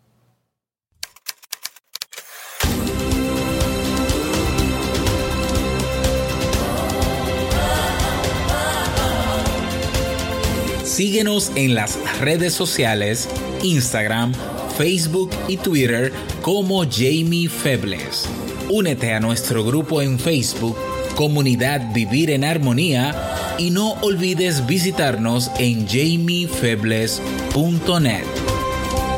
Síguenos 11.01 11.51
en 11.55 11.75
las 11.75 11.99
redes 12.21 12.53
sociales, 12.53 13.27
Instagram, 13.63 14.35
Facebook 14.77 15.31
y 15.49 15.57
Twitter 15.57 16.13
como 16.43 16.83
Jamie 16.83 17.49
Febles. 17.49 18.29
Únete 18.73 19.15
a 19.15 19.19
nuestro 19.19 19.65
grupo 19.65 20.01
en 20.01 20.21
Facebook, 20.21 20.77
Comunidad 21.17 21.93
Vivir 21.93 22.31
en 22.31 22.45
Armonía, 22.45 23.57
y 23.59 23.71
no 23.71 23.95
olvides 23.95 24.65
visitarnos 24.65 25.51
en 25.59 25.89
jamiefebles.net. 25.89 28.23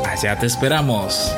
Allá 0.07 0.39
te 0.39 0.47
esperamos. 0.47 1.31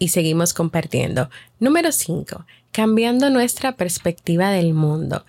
y 0.00 0.08
seguimos 0.08 0.54
compartiendo. 0.54 1.28
Número 1.58 1.90
5. 1.90 2.46
Cambiando 2.70 3.30
nuestra 3.30 3.72
perspectiva 3.72 4.50
del 4.50 4.72
mundo. 4.72 5.24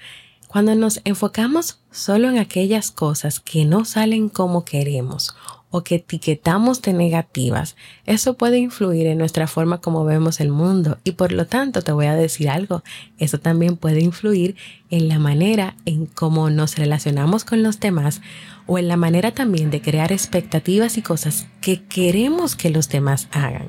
Cuando 0.49 0.73
nos 0.73 1.01
enfocamos 1.03 1.77
solo 1.91 2.27
en 2.27 2.39
aquellas 2.39 2.89
cosas 2.89 3.39
que 3.39 3.65
no 3.65 3.85
salen 3.85 4.29
como 4.29 4.65
queremos 4.65 5.35
o 5.69 5.83
que 5.83 5.97
etiquetamos 5.97 6.81
de 6.81 6.91
negativas, 6.93 7.75
eso 8.07 8.33
puede 8.33 8.57
influir 8.57 9.05
en 9.05 9.19
nuestra 9.19 9.45
forma 9.45 9.79
como 9.79 10.05
vemos 10.05 10.39
el 10.39 10.49
mundo. 10.49 10.97
Y 11.03 11.11
por 11.11 11.33
lo 11.33 11.45
tanto 11.45 11.83
te 11.83 11.91
voy 11.91 12.07
a 12.07 12.15
decir 12.15 12.49
algo, 12.49 12.81
eso 13.19 13.37
también 13.37 13.77
puede 13.77 14.01
influir 14.01 14.55
en 14.89 15.07
la 15.07 15.19
manera 15.19 15.75
en 15.85 16.07
cómo 16.07 16.49
nos 16.49 16.77
relacionamos 16.77 17.43
con 17.45 17.61
los 17.61 17.79
demás 17.79 18.19
o 18.65 18.79
en 18.79 18.87
la 18.87 18.97
manera 18.97 19.29
también 19.29 19.69
de 19.69 19.83
crear 19.83 20.11
expectativas 20.11 20.97
y 20.97 21.03
cosas 21.03 21.45
que 21.61 21.83
queremos 21.83 22.55
que 22.55 22.71
los 22.71 22.89
demás 22.89 23.27
hagan. 23.33 23.67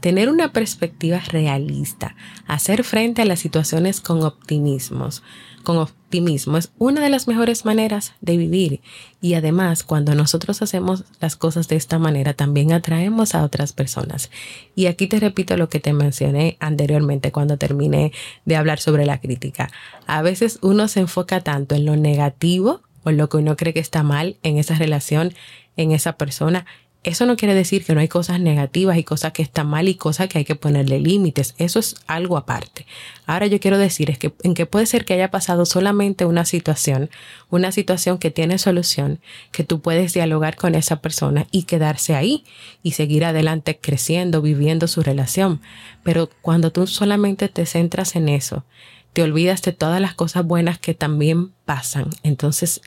Tener 0.00 0.30
una 0.30 0.50
perspectiva 0.50 1.18
realista, 1.18 2.16
hacer 2.46 2.84
frente 2.84 3.20
a 3.20 3.26
las 3.26 3.38
situaciones 3.38 4.00
con 4.00 4.22
optimismos, 4.22 5.22
con 5.62 5.78
optimismo 5.78 6.58
es 6.58 6.72
una 6.78 7.00
de 7.00 7.08
las 7.08 7.28
mejores 7.28 7.64
maneras 7.64 8.12
de 8.20 8.36
vivir 8.36 8.80
y 9.20 9.34
además 9.34 9.82
cuando 9.82 10.14
nosotros 10.14 10.62
hacemos 10.62 11.04
las 11.20 11.36
cosas 11.36 11.68
de 11.68 11.76
esta 11.76 11.98
manera 11.98 12.34
también 12.34 12.72
atraemos 12.72 13.34
a 13.34 13.44
otras 13.44 13.72
personas. 13.72 14.30
Y 14.74 14.86
aquí 14.86 15.06
te 15.06 15.20
repito 15.20 15.56
lo 15.56 15.68
que 15.68 15.80
te 15.80 15.92
mencioné 15.92 16.56
anteriormente 16.60 17.32
cuando 17.32 17.56
terminé 17.56 18.12
de 18.44 18.56
hablar 18.56 18.78
sobre 18.78 19.06
la 19.06 19.20
crítica. 19.20 19.70
A 20.06 20.22
veces 20.22 20.58
uno 20.62 20.88
se 20.88 21.00
enfoca 21.00 21.40
tanto 21.40 21.74
en 21.74 21.86
lo 21.86 21.96
negativo 21.96 22.82
o 23.04 23.10
lo 23.10 23.28
que 23.28 23.38
uno 23.38 23.56
cree 23.56 23.74
que 23.74 23.80
está 23.80 24.02
mal 24.02 24.36
en 24.42 24.58
esa 24.58 24.74
relación, 24.74 25.34
en 25.76 25.92
esa 25.92 26.14
persona, 26.14 26.66
eso 27.04 27.26
no 27.26 27.36
quiere 27.36 27.54
decir 27.54 27.84
que 27.84 27.94
no 27.94 28.00
hay 28.00 28.06
cosas 28.06 28.38
negativas 28.38 28.96
y 28.96 29.02
cosas 29.02 29.32
que 29.32 29.42
están 29.42 29.66
mal 29.66 29.88
y 29.88 29.96
cosas 29.96 30.28
que 30.28 30.38
hay 30.38 30.44
que 30.44 30.54
ponerle 30.54 31.00
límites. 31.00 31.54
Eso 31.58 31.80
es 31.80 31.96
algo 32.06 32.36
aparte. 32.36 32.86
Ahora 33.26 33.46
yo 33.46 33.58
quiero 33.58 33.76
decir 33.76 34.08
es 34.08 34.18
que 34.18 34.32
en 34.44 34.54
que 34.54 34.66
puede 34.66 34.86
ser 34.86 35.04
que 35.04 35.14
haya 35.14 35.30
pasado 35.30 35.66
solamente 35.66 36.26
una 36.26 36.44
situación, 36.44 37.10
una 37.50 37.72
situación 37.72 38.18
que 38.18 38.30
tiene 38.30 38.56
solución, 38.58 39.18
que 39.50 39.64
tú 39.64 39.80
puedes 39.80 40.12
dialogar 40.12 40.54
con 40.54 40.76
esa 40.76 41.00
persona 41.00 41.48
y 41.50 41.64
quedarse 41.64 42.14
ahí 42.14 42.44
y 42.84 42.92
seguir 42.92 43.24
adelante 43.24 43.78
creciendo, 43.80 44.40
viviendo 44.40 44.86
su 44.86 45.02
relación. 45.02 45.60
Pero 46.04 46.30
cuando 46.40 46.70
tú 46.70 46.86
solamente 46.86 47.48
te 47.48 47.66
centras 47.66 48.14
en 48.14 48.28
eso, 48.28 48.64
te 49.12 49.24
olvidas 49.24 49.60
de 49.62 49.72
todas 49.72 50.00
las 50.00 50.14
cosas 50.14 50.46
buenas 50.46 50.78
que 50.78 50.94
también 50.94 51.50
pasan. 51.64 52.10
Entonces 52.22 52.80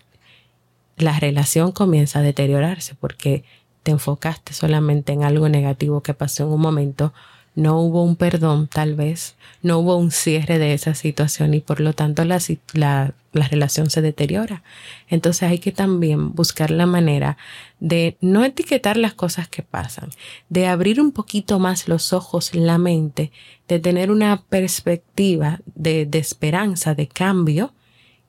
la 0.95 1.19
relación 1.19 1.73
comienza 1.73 2.19
a 2.19 2.21
deteriorarse 2.21 2.95
porque 2.95 3.43
te 3.85 3.91
enfocaste 3.91 4.51
solamente 4.53 5.13
en 5.13 5.23
algo 5.23 5.47
negativo 5.47 6.01
que 6.01 6.15
pasó 6.15 6.41
en 6.45 6.49
un 6.49 6.59
momento, 6.59 7.13
no 7.53 7.79
hubo 7.79 8.03
un 8.03 8.15
perdón 8.15 8.67
tal 8.67 8.95
vez, 8.95 9.35
no 9.61 9.77
hubo 9.77 9.95
un 9.95 10.09
cierre 10.09 10.57
de 10.57 10.73
esa 10.73 10.95
situación 10.95 11.53
y 11.53 11.59
por 11.59 11.81
lo 11.81 11.93
tanto 11.93 12.25
la, 12.25 12.39
la, 12.73 13.13
la, 13.31 13.47
relación 13.47 13.91
se 13.91 14.01
deteriora. 14.01 14.63
Entonces 15.07 15.43
hay 15.43 15.59
que 15.59 15.71
también 15.71 16.33
buscar 16.33 16.71
la 16.71 16.87
manera 16.87 17.37
de 17.79 18.17
no 18.21 18.43
etiquetar 18.43 18.97
las 18.97 19.13
cosas 19.13 19.47
que 19.47 19.61
pasan, 19.61 20.09
de 20.49 20.65
abrir 20.65 20.99
un 20.99 21.11
poquito 21.11 21.59
más 21.59 21.87
los 21.87 22.11
ojos, 22.11 22.55
la 22.55 22.79
mente, 22.79 23.31
de 23.67 23.79
tener 23.79 24.09
una 24.09 24.41
perspectiva 24.49 25.59
de, 25.75 26.07
de 26.07 26.17
esperanza, 26.17 26.95
de 26.95 27.07
cambio. 27.07 27.71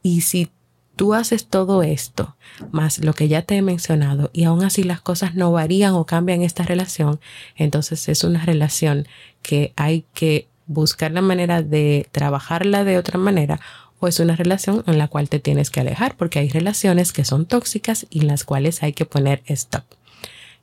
Y 0.02 0.20
si 0.20 0.50
tú 0.96 1.14
haces 1.14 1.46
todo 1.46 1.82
esto, 1.82 2.36
más 2.72 2.98
lo 2.98 3.12
que 3.12 3.28
ya 3.28 3.42
te 3.42 3.56
he 3.56 3.62
mencionado, 3.62 4.30
y 4.32 4.44
aún 4.44 4.64
así 4.64 4.82
las 4.82 5.00
cosas 5.00 5.34
no 5.34 5.52
varían 5.52 5.94
o 5.94 6.06
cambian 6.06 6.42
esta 6.42 6.64
relación, 6.64 7.20
entonces 7.54 8.08
es 8.08 8.24
una 8.24 8.44
relación 8.44 9.06
que 9.42 9.72
hay 9.76 10.04
que 10.14 10.48
buscar 10.66 11.12
la 11.12 11.22
manera 11.22 11.62
de 11.62 12.08
trabajarla 12.10 12.84
de 12.84 12.98
otra 12.98 13.18
manera 13.18 13.60
o 14.00 14.08
es 14.08 14.20
una 14.20 14.36
relación 14.36 14.82
en 14.86 14.98
la 14.98 15.08
cual 15.08 15.28
te 15.28 15.38
tienes 15.38 15.70
que 15.70 15.80
alejar 15.80 16.16
porque 16.16 16.38
hay 16.38 16.48
relaciones 16.48 17.12
que 17.12 17.24
son 17.24 17.46
tóxicas 17.46 18.06
y 18.10 18.20
en 18.20 18.26
las 18.26 18.44
cuales 18.44 18.82
hay 18.82 18.92
que 18.92 19.06
poner 19.06 19.42
stop. 19.46 19.84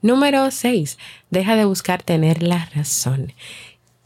Número 0.01 0.51
6. 0.51 0.97
Deja 1.29 1.55
de 1.55 1.65
buscar 1.65 2.03
tener 2.03 2.43
la 2.43 2.69
razón. 2.75 3.31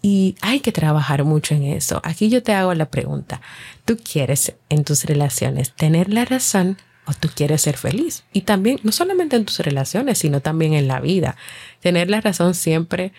Y 0.02 0.36
hay 0.42 0.60
que 0.60 0.72
trabajar 0.72 1.24
mucho 1.24 1.56
en 1.56 1.64
eso. 1.64 2.02
Aquí 2.04 2.30
yo 2.30 2.44
te 2.44 2.54
hago 2.54 2.74
la 2.74 2.86
pregunta. 2.86 3.42
¿Tú 3.86 3.98
quieres 3.98 4.54
en 4.70 4.84
tus 4.84 5.06
relaciones 5.06 5.72
tener 5.72 6.14
la 6.14 6.26
razón 6.26 6.78
o 7.06 7.14
tú 7.14 7.30
quieres 7.34 7.62
ser 7.62 7.78
feliz? 7.78 8.24
Y 8.32 8.42
también, 8.42 8.80
no 8.84 8.92
solamente 8.92 9.36
en 9.36 9.46
tus 9.46 9.60
relaciones, 9.60 10.20
sino 10.20 10.40
también 10.40 10.74
en 10.74 10.88
la 10.88 11.00
vida. 11.00 11.36
Tener 11.80 12.10
la 12.10 12.22
razón 12.22 12.54
siempre 12.54 13.12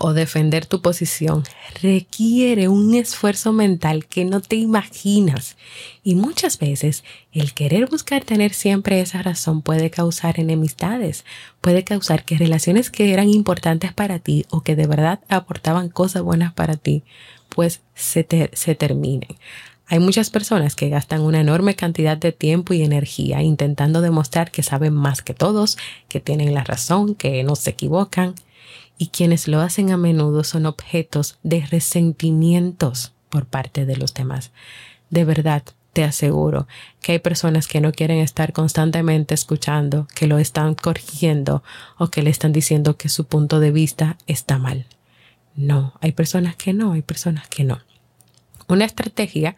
o 0.00 0.12
defender 0.12 0.66
tu 0.66 0.80
posición 0.82 1.42
requiere 1.82 2.68
un 2.68 2.94
esfuerzo 2.94 3.52
mental 3.52 4.06
que 4.06 4.24
no 4.24 4.40
te 4.40 4.56
imaginas 4.56 5.56
y 6.02 6.14
muchas 6.14 6.58
veces 6.58 7.04
el 7.32 7.54
querer 7.54 7.88
buscar 7.88 8.24
tener 8.24 8.54
siempre 8.54 9.00
esa 9.00 9.22
razón 9.22 9.62
puede 9.62 9.90
causar 9.90 10.40
enemistades, 10.40 11.24
puede 11.60 11.84
causar 11.84 12.24
que 12.24 12.38
relaciones 12.38 12.90
que 12.90 13.12
eran 13.12 13.28
importantes 13.28 13.92
para 13.92 14.18
ti 14.18 14.46
o 14.50 14.62
que 14.62 14.76
de 14.76 14.86
verdad 14.86 15.20
aportaban 15.28 15.88
cosas 15.88 16.22
buenas 16.22 16.52
para 16.52 16.76
ti, 16.76 17.02
pues 17.48 17.80
se, 17.94 18.26
se 18.52 18.74
terminen. 18.74 19.36
Hay 19.90 20.00
muchas 20.00 20.28
personas 20.28 20.74
que 20.74 20.90
gastan 20.90 21.22
una 21.22 21.40
enorme 21.40 21.74
cantidad 21.74 22.18
de 22.18 22.30
tiempo 22.30 22.74
y 22.74 22.82
energía 22.82 23.40
intentando 23.40 24.02
demostrar 24.02 24.50
que 24.50 24.62
saben 24.62 24.92
más 24.92 25.22
que 25.22 25.32
todos, 25.32 25.78
que 26.08 26.20
tienen 26.20 26.52
la 26.52 26.62
razón, 26.62 27.14
que 27.14 27.42
no 27.42 27.56
se 27.56 27.70
equivocan 27.70 28.34
y 28.98 29.08
quienes 29.08 29.48
lo 29.48 29.60
hacen 29.60 29.90
a 29.92 29.96
menudo 29.96 30.44
son 30.44 30.66
objetos 30.66 31.38
de 31.42 31.64
resentimientos 31.64 33.12
por 33.30 33.46
parte 33.46 33.86
de 33.86 33.96
los 33.96 34.12
demás. 34.12 34.50
De 35.08 35.24
verdad, 35.24 35.62
te 35.92 36.04
aseguro 36.04 36.68
que 37.00 37.12
hay 37.12 37.18
personas 37.18 37.66
que 37.66 37.80
no 37.80 37.92
quieren 37.92 38.18
estar 38.18 38.52
constantemente 38.52 39.34
escuchando, 39.34 40.06
que 40.14 40.26
lo 40.26 40.38
están 40.38 40.74
corrigiendo 40.74 41.62
o 41.96 42.08
que 42.08 42.22
le 42.22 42.30
están 42.30 42.52
diciendo 42.52 42.96
que 42.96 43.08
su 43.08 43.26
punto 43.26 43.60
de 43.60 43.70
vista 43.70 44.18
está 44.26 44.58
mal. 44.58 44.86
No, 45.56 45.94
hay 46.00 46.12
personas 46.12 46.56
que 46.56 46.72
no, 46.72 46.92
hay 46.92 47.02
personas 47.02 47.48
que 47.48 47.64
no. 47.64 47.80
Una 48.68 48.84
estrategia 48.84 49.56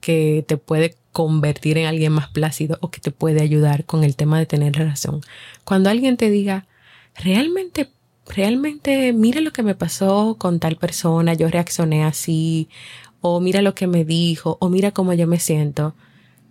que 0.00 0.44
te 0.46 0.56
puede 0.56 0.96
convertir 1.12 1.78
en 1.78 1.86
alguien 1.86 2.12
más 2.12 2.28
plácido 2.28 2.78
o 2.80 2.90
que 2.90 3.00
te 3.00 3.10
puede 3.10 3.40
ayudar 3.40 3.84
con 3.84 4.04
el 4.04 4.14
tema 4.14 4.38
de 4.38 4.46
tener 4.46 4.76
razón. 4.76 5.22
Cuando 5.64 5.90
alguien 5.90 6.16
te 6.16 6.30
diga, 6.30 6.66
¿realmente 7.14 7.90
realmente 8.28 9.12
mira 9.12 9.40
lo 9.40 9.52
que 9.52 9.62
me 9.62 9.74
pasó 9.74 10.36
con 10.38 10.60
tal 10.60 10.76
persona, 10.76 11.34
yo 11.34 11.48
reaccioné 11.48 12.04
así, 12.04 12.68
o 13.20 13.40
mira 13.40 13.62
lo 13.62 13.74
que 13.74 13.86
me 13.86 14.04
dijo, 14.04 14.58
o 14.60 14.68
mira 14.68 14.92
cómo 14.92 15.12
yo 15.12 15.26
me 15.26 15.38
siento, 15.38 15.94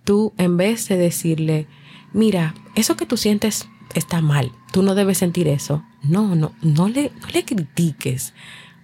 tú 0.04 0.34
en 0.38 0.58
vez 0.58 0.88
de 0.88 0.98
decirle, 0.98 1.68
mira, 2.14 2.56
eso 2.76 2.96
que 2.98 3.06
tú 3.06 3.18
sientes 3.18 3.68
está 3.94 4.22
mal, 4.22 4.52
tú 4.72 4.84
no 4.84 4.96
debes 4.96 5.20
sentir 5.20 5.48
eso, 5.48 5.84
no, 6.04 6.36
no, 6.36 6.54
no 6.62 6.88
le, 6.90 7.12
no 7.22 7.28
le 7.34 7.46
critiques 7.46 8.34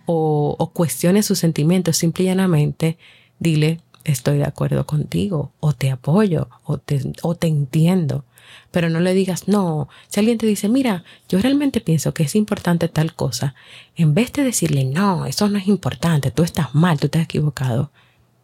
o, 0.05 0.71
cuestiones 0.73 1.25
sus 1.25 1.39
sentimientos, 1.39 1.97
simple 1.97 2.23
y 2.23 2.27
llanamente 2.27 2.97
dile, 3.39 3.81
estoy 4.03 4.37
de 4.37 4.45
acuerdo 4.45 4.85
contigo, 4.85 5.51
o 5.59 5.73
te 5.73 5.91
apoyo, 5.91 6.49
o 6.63 6.77
te, 6.77 7.13
o 7.21 7.35
te 7.35 7.47
entiendo 7.47 8.25
pero 8.71 8.89
no 8.89 8.99
le 8.99 9.13
digas 9.13 9.47
no. 9.47 9.89
Si 10.07 10.19
alguien 10.19 10.37
te 10.37 10.45
dice, 10.45 10.69
mira, 10.69 11.03
yo 11.29 11.39
realmente 11.39 11.81
pienso 11.81 12.13
que 12.13 12.23
es 12.23 12.35
importante 12.35 12.87
tal 12.87 13.13
cosa, 13.13 13.55
en 13.95 14.13
vez 14.13 14.33
de 14.33 14.43
decirle, 14.43 14.85
no, 14.85 15.25
eso 15.25 15.49
no 15.49 15.57
es 15.57 15.67
importante, 15.67 16.31
tú 16.31 16.43
estás 16.43 16.73
mal, 16.73 16.99
tú 16.99 17.07
estás 17.07 17.23
equivocado, 17.23 17.91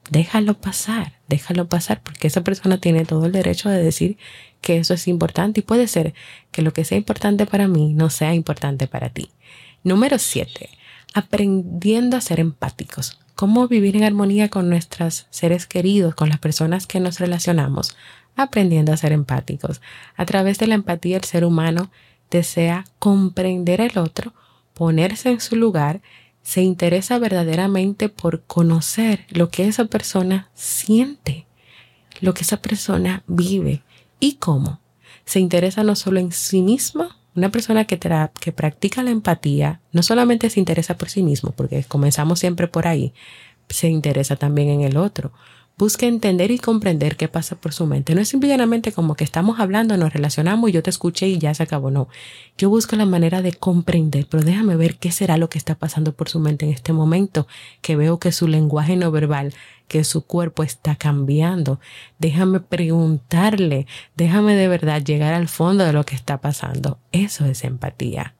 déjalo 0.09 0.55
pasar, 0.55 1.13
déjalo 1.27 1.67
pasar, 1.67 2.01
porque 2.03 2.27
esa 2.27 2.43
persona 2.43 2.79
tiene 2.79 3.05
todo 3.05 3.25
el 3.25 3.31
derecho 3.31 3.69
de 3.69 3.81
decir 3.81 4.17
que 4.61 4.77
eso 4.77 4.93
es 4.93 5.07
importante 5.07 5.61
y 5.61 5.63
puede 5.63 5.87
ser 5.87 6.13
que 6.51 6.61
lo 6.61 6.73
que 6.73 6.85
sea 6.85 6.97
importante 6.97 7.45
para 7.45 7.67
mí 7.67 7.93
no 7.93 8.09
sea 8.09 8.33
importante 8.33 8.87
para 8.87 9.09
ti. 9.09 9.31
Número 9.83 10.19
7. 10.19 10.69
Aprendiendo 11.13 12.17
a 12.17 12.21
ser 12.21 12.39
empáticos. 12.39 13.19
Cómo 13.35 13.67
vivir 13.69 13.95
en 13.95 14.03
armonía 14.03 14.49
con 14.49 14.69
nuestros 14.69 15.27
seres 15.29 15.65
queridos, 15.65 16.13
con 16.13 16.27
las 16.27 16.39
personas 16.39 16.87
que 16.87 16.99
nos 16.99 17.19
relacionamos 17.19 17.95
aprendiendo 18.43 18.93
a 18.93 18.97
ser 18.97 19.11
empáticos. 19.11 19.81
A 20.15 20.25
través 20.25 20.57
de 20.59 20.67
la 20.67 20.75
empatía 20.75 21.17
el 21.17 21.23
ser 21.23 21.45
humano 21.45 21.91
desea 22.29 22.85
comprender 22.99 23.81
al 23.81 23.97
otro, 23.97 24.33
ponerse 24.73 25.29
en 25.29 25.41
su 25.41 25.55
lugar, 25.55 26.01
se 26.41 26.61
interesa 26.61 27.19
verdaderamente 27.19 28.09
por 28.09 28.43
conocer 28.43 29.25
lo 29.29 29.49
que 29.49 29.67
esa 29.67 29.85
persona 29.85 30.49
siente, 30.53 31.45
lo 32.21 32.33
que 32.33 32.43
esa 32.43 32.57
persona 32.57 33.23
vive 33.27 33.83
y 34.19 34.35
cómo. 34.35 34.79
Se 35.25 35.39
interesa 35.39 35.83
no 35.83 35.95
solo 35.95 36.19
en 36.19 36.31
sí 36.31 36.61
mismo, 36.61 37.09
una 37.35 37.49
persona 37.49 37.85
que, 37.85 37.99
que 38.39 38.51
practica 38.51 39.03
la 39.03 39.11
empatía 39.11 39.81
no 39.91 40.01
solamente 40.01 40.49
se 40.49 40.59
interesa 40.59 40.97
por 40.97 41.09
sí 41.09 41.23
mismo, 41.23 41.51
porque 41.51 41.83
comenzamos 41.83 42.39
siempre 42.39 42.67
por 42.67 42.87
ahí, 42.87 43.13
se 43.69 43.87
interesa 43.87 44.35
también 44.35 44.69
en 44.69 44.81
el 44.81 44.97
otro 44.97 45.31
busque 45.79 46.07
entender 46.07 46.51
y 46.51 46.59
comprender 46.59 47.15
qué 47.15 47.29
pasa 47.29 47.55
por 47.55 47.71
su 47.71 47.85
mente. 47.85 48.13
No 48.13 48.19
es 48.19 48.27
simplemente 48.27 48.91
como 48.91 49.15
que 49.15 49.23
estamos 49.23 49.61
hablando, 49.61 49.95
nos 49.95 50.11
relacionamos 50.11 50.69
yo 50.73 50.83
te 50.83 50.89
escuché 50.89 51.29
y 51.29 51.39
ya 51.39 51.53
se 51.53 51.63
acabó. 51.63 51.89
No, 51.89 52.09
yo 52.57 52.69
busco 52.69 52.97
la 52.97 53.05
manera 53.05 53.41
de 53.41 53.53
comprender, 53.53 54.27
pero 54.29 54.43
déjame 54.43 54.75
ver 54.75 54.97
qué 54.97 55.11
será 55.11 55.37
lo 55.37 55.49
que 55.49 55.57
está 55.57 55.75
pasando 55.75 56.11
por 56.11 56.27
su 56.27 56.39
mente 56.39 56.65
en 56.65 56.73
este 56.73 56.91
momento, 56.91 57.47
que 57.81 57.95
veo 57.95 58.19
que 58.19 58.33
su 58.33 58.49
lenguaje 58.49 58.97
no 58.97 59.09
verbal, 59.09 59.53
que 59.87 60.03
su 60.03 60.25
cuerpo 60.25 60.63
está 60.63 60.97
cambiando. 60.97 61.79
Déjame 62.19 62.59
preguntarle, 62.59 63.87
déjame 64.17 64.55
de 64.55 64.67
verdad 64.67 65.01
llegar 65.01 65.33
al 65.33 65.47
fondo 65.47 65.85
de 65.85 65.93
lo 65.93 66.05
que 66.05 66.15
está 66.15 66.41
pasando. 66.41 66.99
Eso 67.13 67.45
es 67.45 67.63
empatía. 67.63 68.35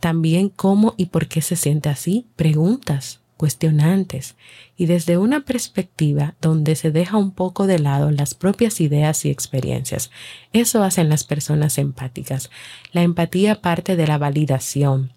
También 0.00 0.48
cómo 0.48 0.94
y 0.96 1.06
por 1.06 1.28
qué 1.28 1.40
se 1.40 1.54
siente 1.54 1.88
así, 1.88 2.26
preguntas 2.34 3.21
cuestionantes 3.42 4.36
y 4.76 4.86
desde 4.86 5.18
una 5.18 5.40
perspectiva 5.40 6.36
donde 6.40 6.76
se 6.76 6.92
deja 6.92 7.16
un 7.16 7.32
poco 7.32 7.66
de 7.66 7.80
lado 7.80 8.12
las 8.12 8.34
propias 8.34 8.80
ideas 8.80 9.24
y 9.24 9.30
experiencias. 9.30 10.12
Eso 10.52 10.84
hacen 10.84 11.08
las 11.08 11.24
personas 11.24 11.76
empáticas. 11.76 12.50
La 12.92 13.02
empatía 13.02 13.60
parte 13.60 13.96
de 13.96 14.06
la 14.06 14.16
validación, 14.16 15.10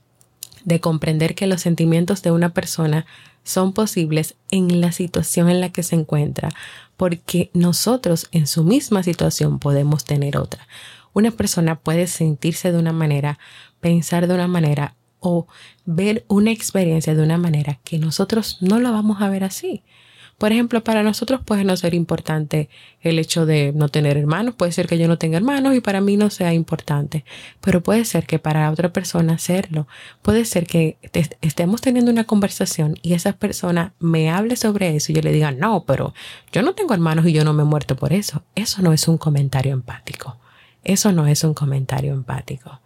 de 0.63 0.79
comprender 0.79 1.35
que 1.35 1.45
los 1.45 1.61
sentimientos 1.61 2.23
de 2.23 2.31
una 2.31 2.51
persona 2.51 3.05
son 3.43 3.73
posibles 3.73 4.33
en 4.49 4.81
la 4.81 4.91
situación 4.91 5.47
en 5.47 5.61
la 5.61 5.69
que 5.69 5.83
se 5.83 5.93
encuentra, 5.93 6.49
porque 6.97 7.51
nosotros 7.53 8.27
en 8.31 8.47
su 8.47 8.63
misma 8.63 9.03
situación 9.03 9.59
podemos 9.59 10.03
tener 10.03 10.35
otra. 10.35 10.67
Una 11.13 11.29
persona 11.29 11.75
puede 11.75 12.07
sentirse 12.07 12.71
de 12.71 12.79
una 12.79 12.91
manera, 12.91 13.37
pensar 13.81 14.25
de 14.25 14.33
una 14.33 14.47
manera 14.47 14.95
o 15.19 15.47
ver 15.85 16.25
una 16.27 16.51
experiencia 16.51 17.15
de 17.15 17.23
una 17.23 17.37
manera 17.37 17.79
que 17.83 17.99
nosotros 17.99 18.57
no 18.61 18.79
la 18.79 18.91
vamos 18.91 19.21
a 19.21 19.29
ver 19.29 19.43
así. 19.43 19.83
Por 20.37 20.51
ejemplo, 20.51 20.83
para 20.83 21.01
nosotros 21.01 21.41
puede 21.45 21.63
no 21.63 21.77
ser 21.77 21.93
importante 21.93 22.67
el 22.99 23.19
hecho 23.19 23.45
de 23.45 23.71
no 23.73 23.87
tener 23.87 24.17
hermanos, 24.17 24.55
puede 24.55 24.73
ser 24.73 24.85
que 24.85 24.97
yo 24.97 25.07
no 25.07 25.17
tenga 25.17 25.37
hermanos 25.37 25.75
y 25.75 25.79
para 25.79 26.01
mí 26.01 26.17
no 26.17 26.29
sea 26.29 26.53
importante, 26.53 27.23
pero 27.61 27.81
puede 27.81 28.03
ser 28.03 28.25
que 28.25 28.37
para 28.37 28.69
otra 28.69 28.91
persona 28.91 29.37
serlo. 29.37 29.87
Puede 30.21 30.43
ser 30.43 30.67
que 30.67 30.97
estemos 31.41 31.79
teniendo 31.79 32.11
una 32.11 32.25
conversación 32.25 32.97
y 33.01 33.13
esa 33.13 33.33
persona 33.33 33.93
me 33.99 34.29
hable 34.29 34.57
sobre 34.57 34.93
eso 34.97 35.13
y 35.13 35.15
yo 35.15 35.21
le 35.21 35.31
diga, 35.31 35.51
no, 35.51 35.85
pero 35.85 36.13
yo 36.51 36.63
no 36.63 36.75
tengo 36.75 36.93
hermanos 36.93 37.25
y 37.27 37.31
yo 37.31 37.45
no 37.45 37.53
me 37.53 37.63
he 37.63 37.65
muerto 37.65 37.95
por 37.95 38.11
eso. 38.11 38.43
Eso 38.55 38.81
no 38.81 38.91
es 38.91 39.07
un 39.07 39.17
comentario 39.17 39.71
empático. 39.71 40.37
Eso 40.83 41.13
no 41.13 41.27
es 41.27 41.45
un 41.45 41.53
comentario 41.53 42.13
empático. 42.13 42.81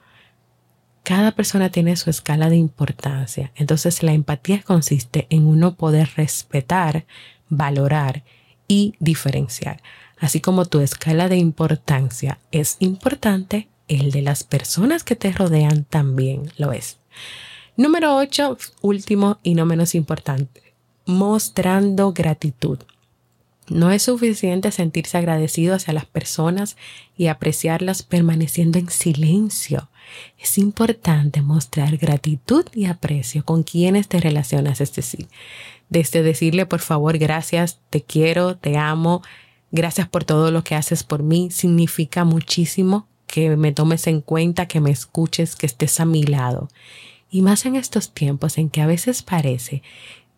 Cada 1.09 1.31
persona 1.31 1.71
tiene 1.71 1.95
su 1.95 2.11
escala 2.11 2.51
de 2.51 2.57
importancia. 2.57 3.51
Entonces 3.55 4.03
la 4.03 4.13
empatía 4.13 4.61
consiste 4.61 5.25
en 5.31 5.47
uno 5.47 5.73
poder 5.73 6.07
respetar, 6.15 7.07
valorar 7.49 8.23
y 8.67 8.93
diferenciar. 8.99 9.81
Así 10.19 10.39
como 10.39 10.65
tu 10.65 10.81
escala 10.81 11.27
de 11.27 11.37
importancia 11.37 12.37
es 12.51 12.77
importante, 12.77 13.69
el 13.87 14.11
de 14.11 14.21
las 14.21 14.43
personas 14.43 15.03
que 15.03 15.15
te 15.15 15.31
rodean 15.31 15.83
también 15.83 16.51
lo 16.57 16.73
es. 16.73 16.97
Número 17.75 18.15
8, 18.15 18.59
último 18.81 19.39
y 19.41 19.55
no 19.55 19.65
menos 19.65 19.95
importante, 19.95 20.75
mostrando 21.07 22.13
gratitud. 22.13 22.77
No 23.67 23.89
es 23.89 24.03
suficiente 24.03 24.71
sentirse 24.71 25.17
agradecido 25.17 25.73
hacia 25.73 25.95
las 25.95 26.05
personas 26.05 26.77
y 27.17 27.27
apreciarlas 27.27 28.03
permaneciendo 28.03 28.77
en 28.77 28.91
silencio. 28.91 29.89
Es 30.37 30.57
importante 30.57 31.41
mostrar 31.41 31.97
gratitud 31.97 32.65
y 32.73 32.85
aprecio 32.85 33.43
con 33.45 33.63
quienes 33.63 34.07
te 34.07 34.19
relacionas, 34.19 34.81
es 34.81 34.93
decir, 34.93 35.27
desde 35.89 36.23
decirle 36.23 36.65
por 36.65 36.79
favor 36.79 37.17
gracias, 37.17 37.79
te 37.89 38.01
quiero, 38.01 38.57
te 38.57 38.77
amo, 38.77 39.21
gracias 39.71 40.07
por 40.07 40.23
todo 40.23 40.51
lo 40.51 40.63
que 40.63 40.75
haces 40.75 41.03
por 41.03 41.23
mí, 41.23 41.49
significa 41.51 42.23
muchísimo 42.23 43.07
que 43.27 43.55
me 43.55 43.71
tomes 43.71 44.07
en 44.07 44.21
cuenta, 44.21 44.67
que 44.67 44.81
me 44.81 44.91
escuches, 44.91 45.55
que 45.55 45.67
estés 45.67 45.99
a 45.99 46.05
mi 46.05 46.23
lado. 46.23 46.69
Y 47.29 47.41
más 47.41 47.65
en 47.65 47.75
estos 47.75 48.11
tiempos 48.11 48.57
en 48.57 48.69
que 48.69 48.81
a 48.81 48.87
veces 48.87 49.21
parece 49.21 49.83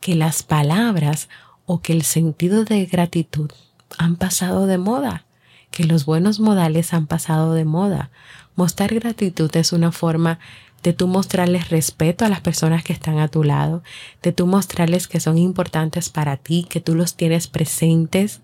que 0.02 0.16
las 0.16 0.44
palabras 0.44 1.30
o 1.66 1.82
que 1.82 1.94
el 1.94 2.02
sentido 2.02 2.66
de 2.66 2.86
gratitud 2.86 3.50
han 3.98 4.18
pasado 4.18 4.68
de 4.68 4.78
moda, 4.78 5.26
que 5.72 5.86
los 5.86 6.06
buenos 6.06 6.40
modales 6.40 6.94
han 6.94 7.08
pasado 7.08 7.54
de 7.54 7.66
moda. 7.66 8.12
Mostrar 8.56 8.94
gratitud 8.94 9.50
es 9.56 9.74
una 9.74 9.92
forma 9.92 10.40
de 10.84 10.94
tú 10.94 11.08
mostrarles 11.08 11.70
respeto 11.70 12.26
a 12.26 12.30
las 12.30 12.42
personas 12.42 12.84
que 12.84 12.94
están 12.94 13.20
a 13.20 13.28
tu 13.28 13.44
lado, 13.44 13.84
de 14.22 14.32
tú 14.32 14.48
mostrarles 14.48 15.08
que 15.08 15.20
son 15.20 15.38
importantes 15.38 16.10
para 16.10 16.38
ti, 16.38 16.66
que 16.70 16.82
tú 16.82 16.96
los 16.96 17.16
tienes 17.16 17.48
presentes. 17.48 18.42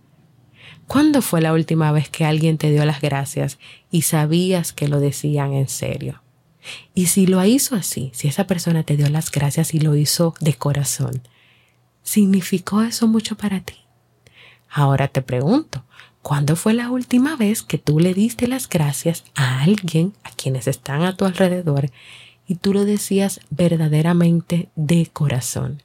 ¿Cuándo 0.87 1.21
fue 1.21 1.41
la 1.41 1.53
última 1.53 1.91
vez 1.91 2.09
que 2.09 2.25
alguien 2.25 2.57
te 2.57 2.71
dio 2.71 2.85
las 2.85 3.01
gracias 3.01 3.59
y 3.91 4.03
sabías 4.03 4.73
que 4.73 4.87
lo 4.87 4.99
decían 4.99 5.53
en 5.53 5.67
serio? 5.67 6.23
Y 6.93 7.07
si 7.07 7.27
lo 7.27 7.43
hizo 7.43 7.75
así, 7.75 8.11
si 8.13 8.27
esa 8.27 8.47
persona 8.47 8.83
te 8.83 8.97
dio 8.97 9.09
las 9.09 9.31
gracias 9.31 9.73
y 9.73 9.79
lo 9.79 9.95
hizo 9.95 10.33
de 10.39 10.53
corazón, 10.53 11.21
¿Significó 12.07 12.83
eso 12.83 13.05
mucho 13.05 13.35
para 13.35 13.59
ti? 13.59 13.75
Ahora 14.69 15.09
te 15.09 15.21
pregunto, 15.21 15.83
¿cuándo 16.21 16.55
fue 16.55 16.73
la 16.73 16.89
última 16.89 17.35
vez 17.35 17.63
que 17.63 17.77
tú 17.77 17.99
le 17.99 18.13
diste 18.13 18.47
las 18.47 18.67
gracias 18.69 19.23
a 19.35 19.61
alguien, 19.61 20.13
a 20.23 20.31
quienes 20.31 20.67
están 20.67 21.03
a 21.03 21.15
tu 21.15 21.25
alrededor, 21.25 21.89
y 22.47 22.55
tú 22.55 22.73
lo 22.73 22.85
decías 22.85 23.39
verdaderamente 23.49 24.69
de 24.75 25.07
corazón? 25.07 25.83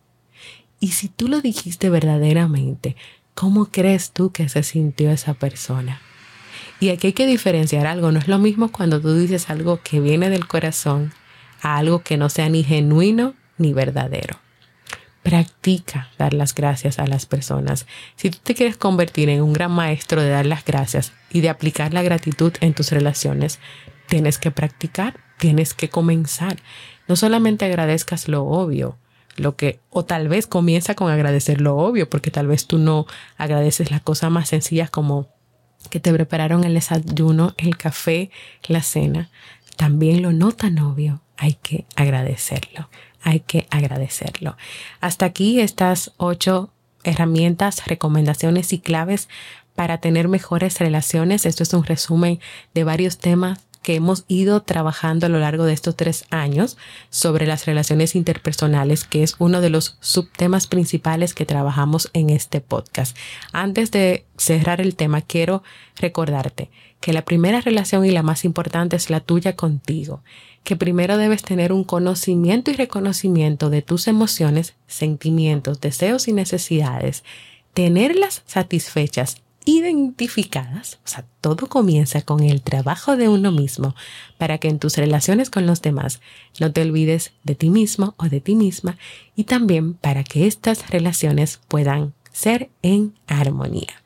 Y 0.81 0.88
si 0.88 1.09
tú 1.09 1.29
lo 1.29 1.40
dijiste 1.40 1.90
verdaderamente, 1.90 2.97
¿cómo 3.35 3.66
crees 3.66 4.11
tú 4.11 4.33
que 4.33 4.49
se 4.49 4.62
sintió 4.62 5.11
esa 5.11 5.35
persona? 5.35 6.01
Y 6.81 6.88
aquí 6.88 7.09
hay 7.09 7.12
que 7.12 7.27
diferenciar 7.27 7.87
algo, 7.87 8.11
no 8.11 8.18
es 8.18 8.27
lo 8.27 8.38
mismo 8.38 8.73
cuando 8.73 9.01
tú 9.01 9.14
dices 9.14 9.49
algo 9.51 9.81
que 9.83 10.01
viene 10.01 10.31
del 10.31 10.49
corazón 10.49 11.12
a 11.61 11.79
algo 11.79 12.03
que 12.03 12.16
no 12.16 12.29
sea 12.29 12.49
ni 12.49 12.64
genuino 12.64 13.35
ni 13.59 13.73
verdadero. 13.73 14.41
Practica 15.22 16.11
dar 16.18 16.35
las 16.35 16.54
gracias 16.54 16.98
a 16.98 17.06
las 17.06 17.26
personas. 17.26 17.87
Si 18.16 18.30
tú 18.30 18.38
te 18.42 18.54
quieres 18.54 18.76
convertir 18.76 19.28
en 19.28 19.42
un 19.42 19.52
gran 19.52 19.70
maestro 19.70 20.20
de 20.20 20.30
dar 20.30 20.46
las 20.46 20.64
gracias 20.64 21.12
y 21.30 21.40
de 21.42 21.48
aplicar 21.48 21.94
la 21.94 22.02
gratitud 22.02 22.52
en 22.61 22.74
tus 22.74 22.90
relaciones, 22.90 23.61
tienes 24.08 24.38
que 24.38 24.50
practicar, 24.50 25.20
tienes 25.38 25.74
que 25.74 25.88
comenzar. 25.88 26.56
No 27.06 27.14
solamente 27.14 27.64
agradezcas 27.64 28.26
lo 28.26 28.44
obvio, 28.44 28.98
lo 29.37 29.56
que, 29.56 29.80
o 29.90 30.04
tal 30.04 30.28
vez 30.28 30.46
comienza 30.46 30.94
con 30.94 31.11
agradecer 31.11 31.61
lo 31.61 31.76
obvio, 31.76 32.11
porque 32.11 32.30
tal 32.30 32.48
vez 32.48 32.66
tú 32.66 32.78
no 32.78 33.06
agradeces 33.37 33.90
las 33.90 34.02
cosas 34.02 34.30
más 34.30 34.48
sencillas 34.48 34.90
como 34.90 35.28
que 35.88 36.00
te 36.00 36.12
prepararon 36.12 36.64
el 36.64 36.74
desayuno, 36.74 37.54
el 37.58 37.76
café, 37.76 38.30
la 38.66 38.82
cena. 38.82 39.30
También 39.76 40.20
lo 40.20 40.32
no 40.32 40.52
tan 40.52 40.78
obvio, 40.78 41.22
hay 41.37 41.54
que 41.54 41.87
agradecerlo 41.96 42.88
hay 43.22 43.40
que 43.40 43.66
agradecerlo. 43.70 44.56
Hasta 45.00 45.26
aquí 45.26 45.61
estas 45.61 46.12
ocho 46.16 46.70
herramientas, 47.04 47.87
recomendaciones 47.87 48.72
y 48.72 48.78
claves 48.78 49.28
para 49.74 49.98
tener 49.98 50.28
mejores 50.28 50.78
relaciones. 50.78 51.46
Esto 51.46 51.62
es 51.62 51.72
un 51.74 51.85
resumen 51.85 52.40
de 52.74 52.85
varios 52.85 53.18
temas 53.18 53.61
que 53.82 53.96
hemos 53.96 54.24
ido 54.28 54.62
trabajando 54.62 55.26
a 55.26 55.28
lo 55.28 55.40
largo 55.40 55.64
de 55.64 55.72
estos 55.72 55.96
tres 55.96 56.24
años 56.30 56.78
sobre 57.11 57.46
las 57.46 57.66
relaciones 57.66 58.14
interpersonales, 58.14 59.04
que 59.04 59.24
es 59.24 59.35
uno 59.38 59.61
de 59.61 59.70
los 59.70 59.96
subtemas 60.00 60.68
principales 60.68 61.35
que 61.35 61.46
trabajamos 61.46 62.08
en 62.12 62.30
este 62.30 62.61
podcast. 62.61 63.16
Antes 63.52 63.90
de 63.90 64.24
cerrar 64.37 64.80
el 64.80 64.94
tema, 64.94 65.20
quiero 65.20 65.64
recordarte 65.96 66.70
que 67.00 67.12
la 67.12 67.24
primera 67.24 67.61
relación 67.61 68.04
y 68.06 68.12
la 68.12 68.22
más 68.22 68.44
importante 68.44 68.94
es 68.94 69.11
la 69.11 69.18
tuya 69.18 69.56
contigo 69.56 70.22
que 70.64 70.77
primero 70.77 71.16
debes 71.16 71.42
tener 71.42 71.72
un 71.72 71.85
conocimiento 71.85 72.70
y 72.70 72.75
reconocimiento 72.75 73.70
de 73.70 73.83
tus 73.83 74.07
emociones, 74.09 74.75
sentimientos, 74.87 75.81
deseos 75.81 76.29
y 76.29 76.33
necesidades, 76.33 77.25
tenerlas 77.75 78.42
satisfechas, 78.46 79.42
identificadas, 79.64 80.98
o 81.05 81.09
sea, 81.09 81.25
todo 81.40 81.68
comienza 81.68 82.22
con 82.22 82.42
el 82.42 82.62
trabajo 82.62 83.16
de 83.16 83.29
uno 83.29 83.53
mismo 83.53 83.94
para 84.37 84.59
que 84.59 84.68
en 84.68 84.79
tus 84.79 84.96
relaciones 84.96 85.51
con 85.51 85.66
los 85.66 85.83
demás 85.83 86.20
no 86.59 86.72
te 86.72 86.83
olvides 86.83 87.33
de 87.44 87.55
ti 87.55 87.70
mismo 87.70 88.14
o 88.16 88.25
de 88.25 88.40
ti 88.40 88.57
misma 88.57 88.98
y 89.37 89.44
también 89.44 89.94
para 89.94 90.25
que 90.25 90.46
estas 90.46 90.90
relaciones 90.90 91.61
puedan 91.68 92.12
ser 92.33 92.70
en 92.83 93.14
armonía. 93.27 94.03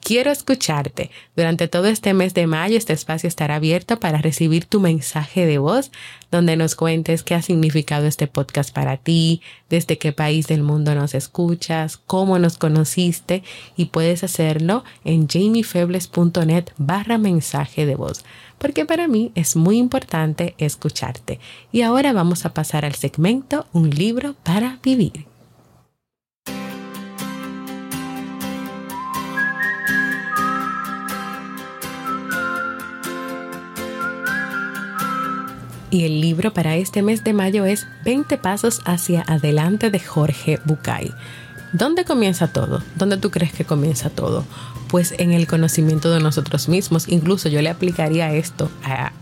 Quiero 0.00 0.30
escucharte. 0.30 1.10
Durante 1.36 1.68
todo 1.68 1.86
este 1.86 2.14
mes 2.14 2.32
de 2.32 2.46
mayo 2.46 2.78
este 2.78 2.92
espacio 2.92 3.28
estará 3.28 3.56
abierto 3.56 4.00
para 4.00 4.18
recibir 4.18 4.64
tu 4.64 4.80
mensaje 4.80 5.44
de 5.44 5.58
voz 5.58 5.90
donde 6.30 6.56
nos 6.56 6.74
cuentes 6.74 7.22
qué 7.22 7.34
ha 7.34 7.42
significado 7.42 8.06
este 8.06 8.26
podcast 8.26 8.72
para 8.72 8.96
ti, 8.96 9.42
desde 9.68 9.98
qué 9.98 10.12
país 10.12 10.46
del 10.46 10.62
mundo 10.62 10.94
nos 10.94 11.14
escuchas, 11.14 11.96
cómo 11.96 12.38
nos 12.38 12.58
conociste 12.58 13.42
y 13.76 13.86
puedes 13.86 14.24
hacerlo 14.24 14.84
en 15.04 15.26
jamiefebles.net 15.28 16.66
barra 16.78 17.18
mensaje 17.18 17.86
de 17.86 17.94
voz 17.94 18.24
porque 18.58 18.84
para 18.84 19.08
mí 19.08 19.30
es 19.34 19.56
muy 19.56 19.78
importante 19.78 20.54
escucharte. 20.58 21.38
Y 21.72 21.82
ahora 21.82 22.12
vamos 22.12 22.44
a 22.44 22.52
pasar 22.52 22.84
al 22.84 22.94
segmento 22.94 23.66
Un 23.72 23.90
libro 23.90 24.34
para 24.42 24.78
vivir. 24.82 25.27
Y 35.90 36.04
el 36.04 36.20
libro 36.20 36.52
para 36.52 36.76
este 36.76 37.02
mes 37.02 37.24
de 37.24 37.32
mayo 37.32 37.64
es 37.64 37.86
20 38.04 38.38
Pasos 38.38 38.80
hacia 38.84 39.22
adelante 39.22 39.90
de 39.90 40.00
Jorge 40.00 40.60
Bucay. 40.64 41.12
¿Dónde 41.72 42.04
comienza 42.04 42.48
todo? 42.48 42.82
¿Dónde 42.96 43.18
tú 43.18 43.30
crees 43.30 43.52
que 43.52 43.64
comienza 43.64 44.08
todo? 44.08 44.44
Pues 44.88 45.14
en 45.18 45.32
el 45.32 45.46
conocimiento 45.46 46.10
de 46.10 46.20
nosotros 46.20 46.68
mismos. 46.68 47.08
Incluso 47.08 47.48
yo 47.48 47.60
le 47.60 47.68
aplicaría 47.68 48.32
esto 48.32 48.70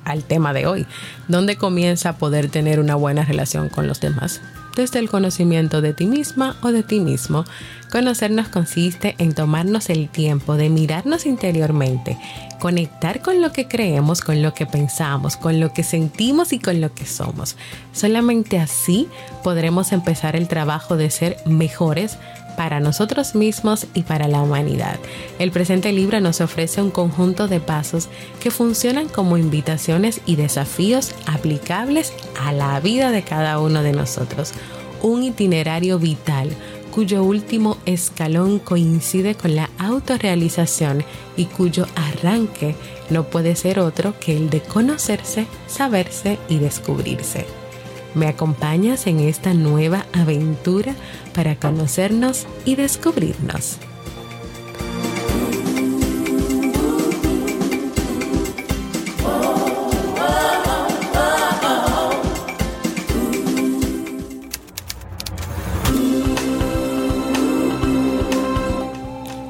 al 0.04 0.22
tema 0.22 0.52
de 0.52 0.66
hoy. 0.66 0.86
¿Dónde 1.26 1.56
comienza 1.56 2.18
poder 2.18 2.48
tener 2.48 2.78
una 2.78 2.94
buena 2.94 3.24
relación 3.24 3.68
con 3.68 3.88
los 3.88 4.00
demás? 4.00 4.40
Desde 4.76 5.00
el 5.00 5.08
conocimiento 5.10 5.80
de 5.80 5.94
ti 5.94 6.06
misma 6.06 6.56
o 6.62 6.70
de 6.70 6.84
ti 6.84 7.00
mismo. 7.00 7.44
Conocernos 7.90 8.48
consiste 8.48 9.16
en 9.18 9.34
tomarnos 9.34 9.90
el 9.90 10.08
tiempo 10.08 10.56
de 10.56 10.68
mirarnos 10.68 11.26
interiormente, 11.26 12.16
conectar 12.60 13.22
con 13.22 13.40
lo 13.40 13.52
que 13.52 13.66
creemos, 13.66 14.20
con 14.20 14.42
lo 14.42 14.54
que 14.54 14.66
pensamos, 14.66 15.36
con 15.36 15.58
lo 15.58 15.72
que 15.72 15.82
sentimos 15.82 16.52
y 16.52 16.58
con 16.58 16.80
lo 16.80 16.94
que 16.94 17.06
somos. 17.06 17.56
Solamente 17.92 18.58
así 18.58 19.08
podremos 19.42 19.92
empezar 19.92 20.36
el 20.36 20.46
trabajo 20.46 20.96
de 20.96 21.10
ser 21.10 21.38
mejores 21.46 22.18
para 22.56 22.80
nosotros 22.80 23.34
mismos 23.34 23.86
y 23.94 24.02
para 24.02 24.28
la 24.28 24.42
humanidad. 24.42 24.98
El 25.38 25.50
presente 25.50 25.92
libro 25.92 26.20
nos 26.20 26.40
ofrece 26.40 26.82
un 26.82 26.90
conjunto 26.90 27.48
de 27.48 27.60
pasos 27.60 28.08
que 28.40 28.50
funcionan 28.50 29.08
como 29.08 29.36
invitaciones 29.36 30.20
y 30.26 30.36
desafíos 30.36 31.14
aplicables 31.26 32.12
a 32.40 32.52
la 32.52 32.80
vida 32.80 33.10
de 33.10 33.22
cada 33.22 33.60
uno 33.60 33.82
de 33.82 33.92
nosotros. 33.92 34.52
Un 35.02 35.22
itinerario 35.22 35.98
vital 35.98 36.50
cuyo 36.96 37.22
último 37.24 37.76
escalón 37.84 38.58
coincide 38.58 39.34
con 39.34 39.54
la 39.54 39.68
autorrealización 39.78 41.04
y 41.36 41.44
cuyo 41.44 41.86
arranque 41.94 42.74
no 43.10 43.24
puede 43.24 43.54
ser 43.54 43.80
otro 43.80 44.18
que 44.18 44.34
el 44.34 44.48
de 44.48 44.62
conocerse, 44.62 45.46
saberse 45.66 46.38
y 46.48 46.56
descubrirse. 46.56 47.65
¿Me 48.16 48.28
acompañas 48.28 49.06
en 49.06 49.20
esta 49.20 49.52
nueva 49.52 50.06
aventura 50.14 50.94
para 51.34 51.56
conocernos 51.56 52.46
y 52.64 52.74
descubrirnos? 52.74 53.76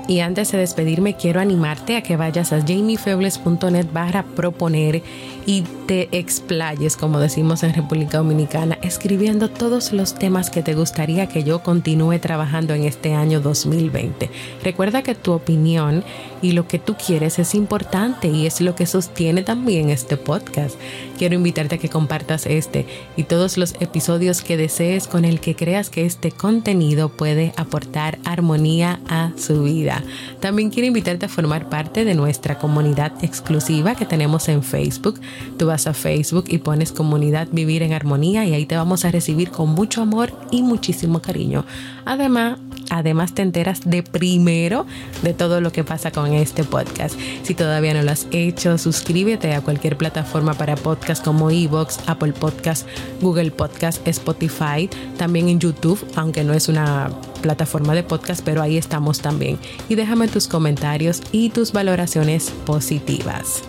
Y 0.09 0.21
antes 0.21 0.51
de 0.51 0.59
despedirme, 0.59 1.15
quiero 1.17 1.41
animarte 1.41 1.97
a 1.97 2.03
que 2.03 2.17
vayas 2.17 2.53
a 2.53 2.61
jamiefebles.net 2.61 3.87
barra 3.93 4.25
proponer 4.25 5.03
y 5.47 5.63
te 5.87 6.09
explayes, 6.11 6.97
como 6.97 7.21
decimos 7.21 7.63
en 7.63 7.73
República 7.73 8.19
Dominicana, 8.19 8.77
escribiendo 8.83 9.49
todos 9.49 9.93
los 9.93 10.17
temas 10.17 10.51
que 10.51 10.63
te 10.63 10.75
gustaría 10.75 11.29
que 11.29 11.45
yo 11.45 11.63
continúe 11.63 12.19
trabajando 12.19 12.75
en 12.75 12.83
este 12.83 13.15
año 13.15 13.41
2020. 13.41 14.29
Recuerda 14.65 15.03
que 15.03 15.15
tu 15.15 15.33
opinión 15.33 16.03
y 16.43 16.53
lo 16.53 16.67
que 16.67 16.81
tú 16.81 16.97
quieres 16.97 17.39
es 17.39 17.55
importante 17.55 18.27
y 18.27 18.47
es 18.47 18.61
lo 18.61 18.75
que 18.75 18.87
sostiene 18.87 19.43
también 19.43 19.89
este 19.89 20.17
podcast. 20.17 20.75
Quiero 21.17 21.37
invitarte 21.37 21.77
a 21.77 21.79
que 21.79 21.89
compartas 21.89 22.47
este 22.47 22.87
y 23.17 23.23
todos 23.23 23.57
los 23.57 23.75
episodios 23.79 24.43
que 24.43 24.57
desees 24.57 25.07
con 25.07 25.25
el 25.25 25.39
que 25.39 25.55
creas 25.55 25.91
que 25.91 26.05
este 26.05 26.33
contenido 26.33 27.09
puede 27.09 27.53
aportar 27.57 28.19
armonía 28.25 28.99
a 29.09 29.31
su 29.37 29.63
vida. 29.63 30.03
También 30.41 30.71
quiero 30.71 30.89
invitarte 30.89 31.27
a 31.27 31.29
formar 31.29 31.69
parte 31.69 32.05
de 32.05 32.15
nuestra 32.15 32.59
comunidad 32.59 33.13
exclusiva 33.23 33.95
que 33.95 34.05
tenemos 34.05 34.49
en 34.49 34.65
Facebook 34.65 35.21
Tú 35.59 35.67
vas 35.67 35.87
a 35.87 35.95
Facebook 35.95 36.45
y 36.49 36.59
pones 36.59 36.93
comunidad 36.93 37.49
Vivir 37.51 37.83
en 37.83 37.93
Armonía 37.93 38.45
y 38.45 38.55
ahí 38.55 38.67
te 38.67 38.77
vamos 38.77 39.05
a 39.05 39.11
recibir 39.11 39.51
con 39.51 39.71
mucho 39.71 40.03
amor 40.03 40.33
y 40.51 40.63
muchísimo 40.63 41.21
cariño. 41.21 41.65
Además, 42.05 42.59
además 42.91 43.35
te 43.35 43.43
enteras 43.43 43.81
de 43.85 44.03
primero 44.03 44.87
de 45.23 45.35
todo 45.35 45.61
lo 45.61 45.73
que 45.73 45.85
pasa 45.85 46.11
con 46.11 46.33
este 46.33 46.65
podcast. 46.65 47.19
Si 47.43 47.55
todavía 47.55 47.95
no 47.95 48.03
lo 48.03 48.11
has 48.11 48.27
hecho, 48.31 48.79
suscríbete 48.79 49.55
a 49.55 49.61
cualquier 49.61 49.97
plataforma 49.97 50.55
para 50.55 50.77
podcast 50.77 51.25
como 51.25 51.51
Evox, 51.51 52.01
Apple 52.07 52.33
Podcast, 52.33 52.87
Google 53.21 53.51
Podcast, 53.51 54.07
Spotify, 54.07 54.89
también 55.17 55.49
en 55.49 55.59
YouTube, 55.59 55.99
aunque 56.15 56.45
no 56.45 56.53
es 56.53 56.69
una 56.69 57.11
plataforma 57.43 57.95
de 57.95 58.03
podcast, 58.03 58.43
pero 58.45 58.63
ahí 58.63 58.77
estamos 58.77 59.21
también. 59.21 59.59
Y 59.89 59.95
déjame 59.95 60.29
tus 60.29 60.49
comentarios 60.49 61.23
y 61.33 61.51
tus 61.51 61.73
valoraciones 61.73 62.51
positivas. 62.65 63.63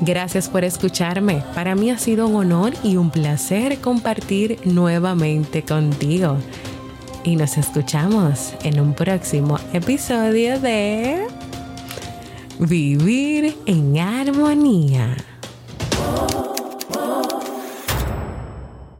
Gracias 0.00 0.48
por 0.48 0.64
escucharme. 0.64 1.42
Para 1.54 1.74
mí 1.74 1.90
ha 1.90 1.98
sido 1.98 2.26
un 2.26 2.36
honor 2.36 2.72
y 2.82 2.96
un 2.96 3.10
placer 3.10 3.78
compartir 3.80 4.58
nuevamente 4.64 5.62
contigo. 5.62 6.38
Y 7.22 7.36
nos 7.36 7.58
escuchamos 7.58 8.54
en 8.62 8.80
un 8.80 8.94
próximo 8.94 9.58
episodio 9.74 10.58
de 10.58 11.26
Vivir 12.58 13.54
en 13.66 13.98
Armonía. 13.98 15.16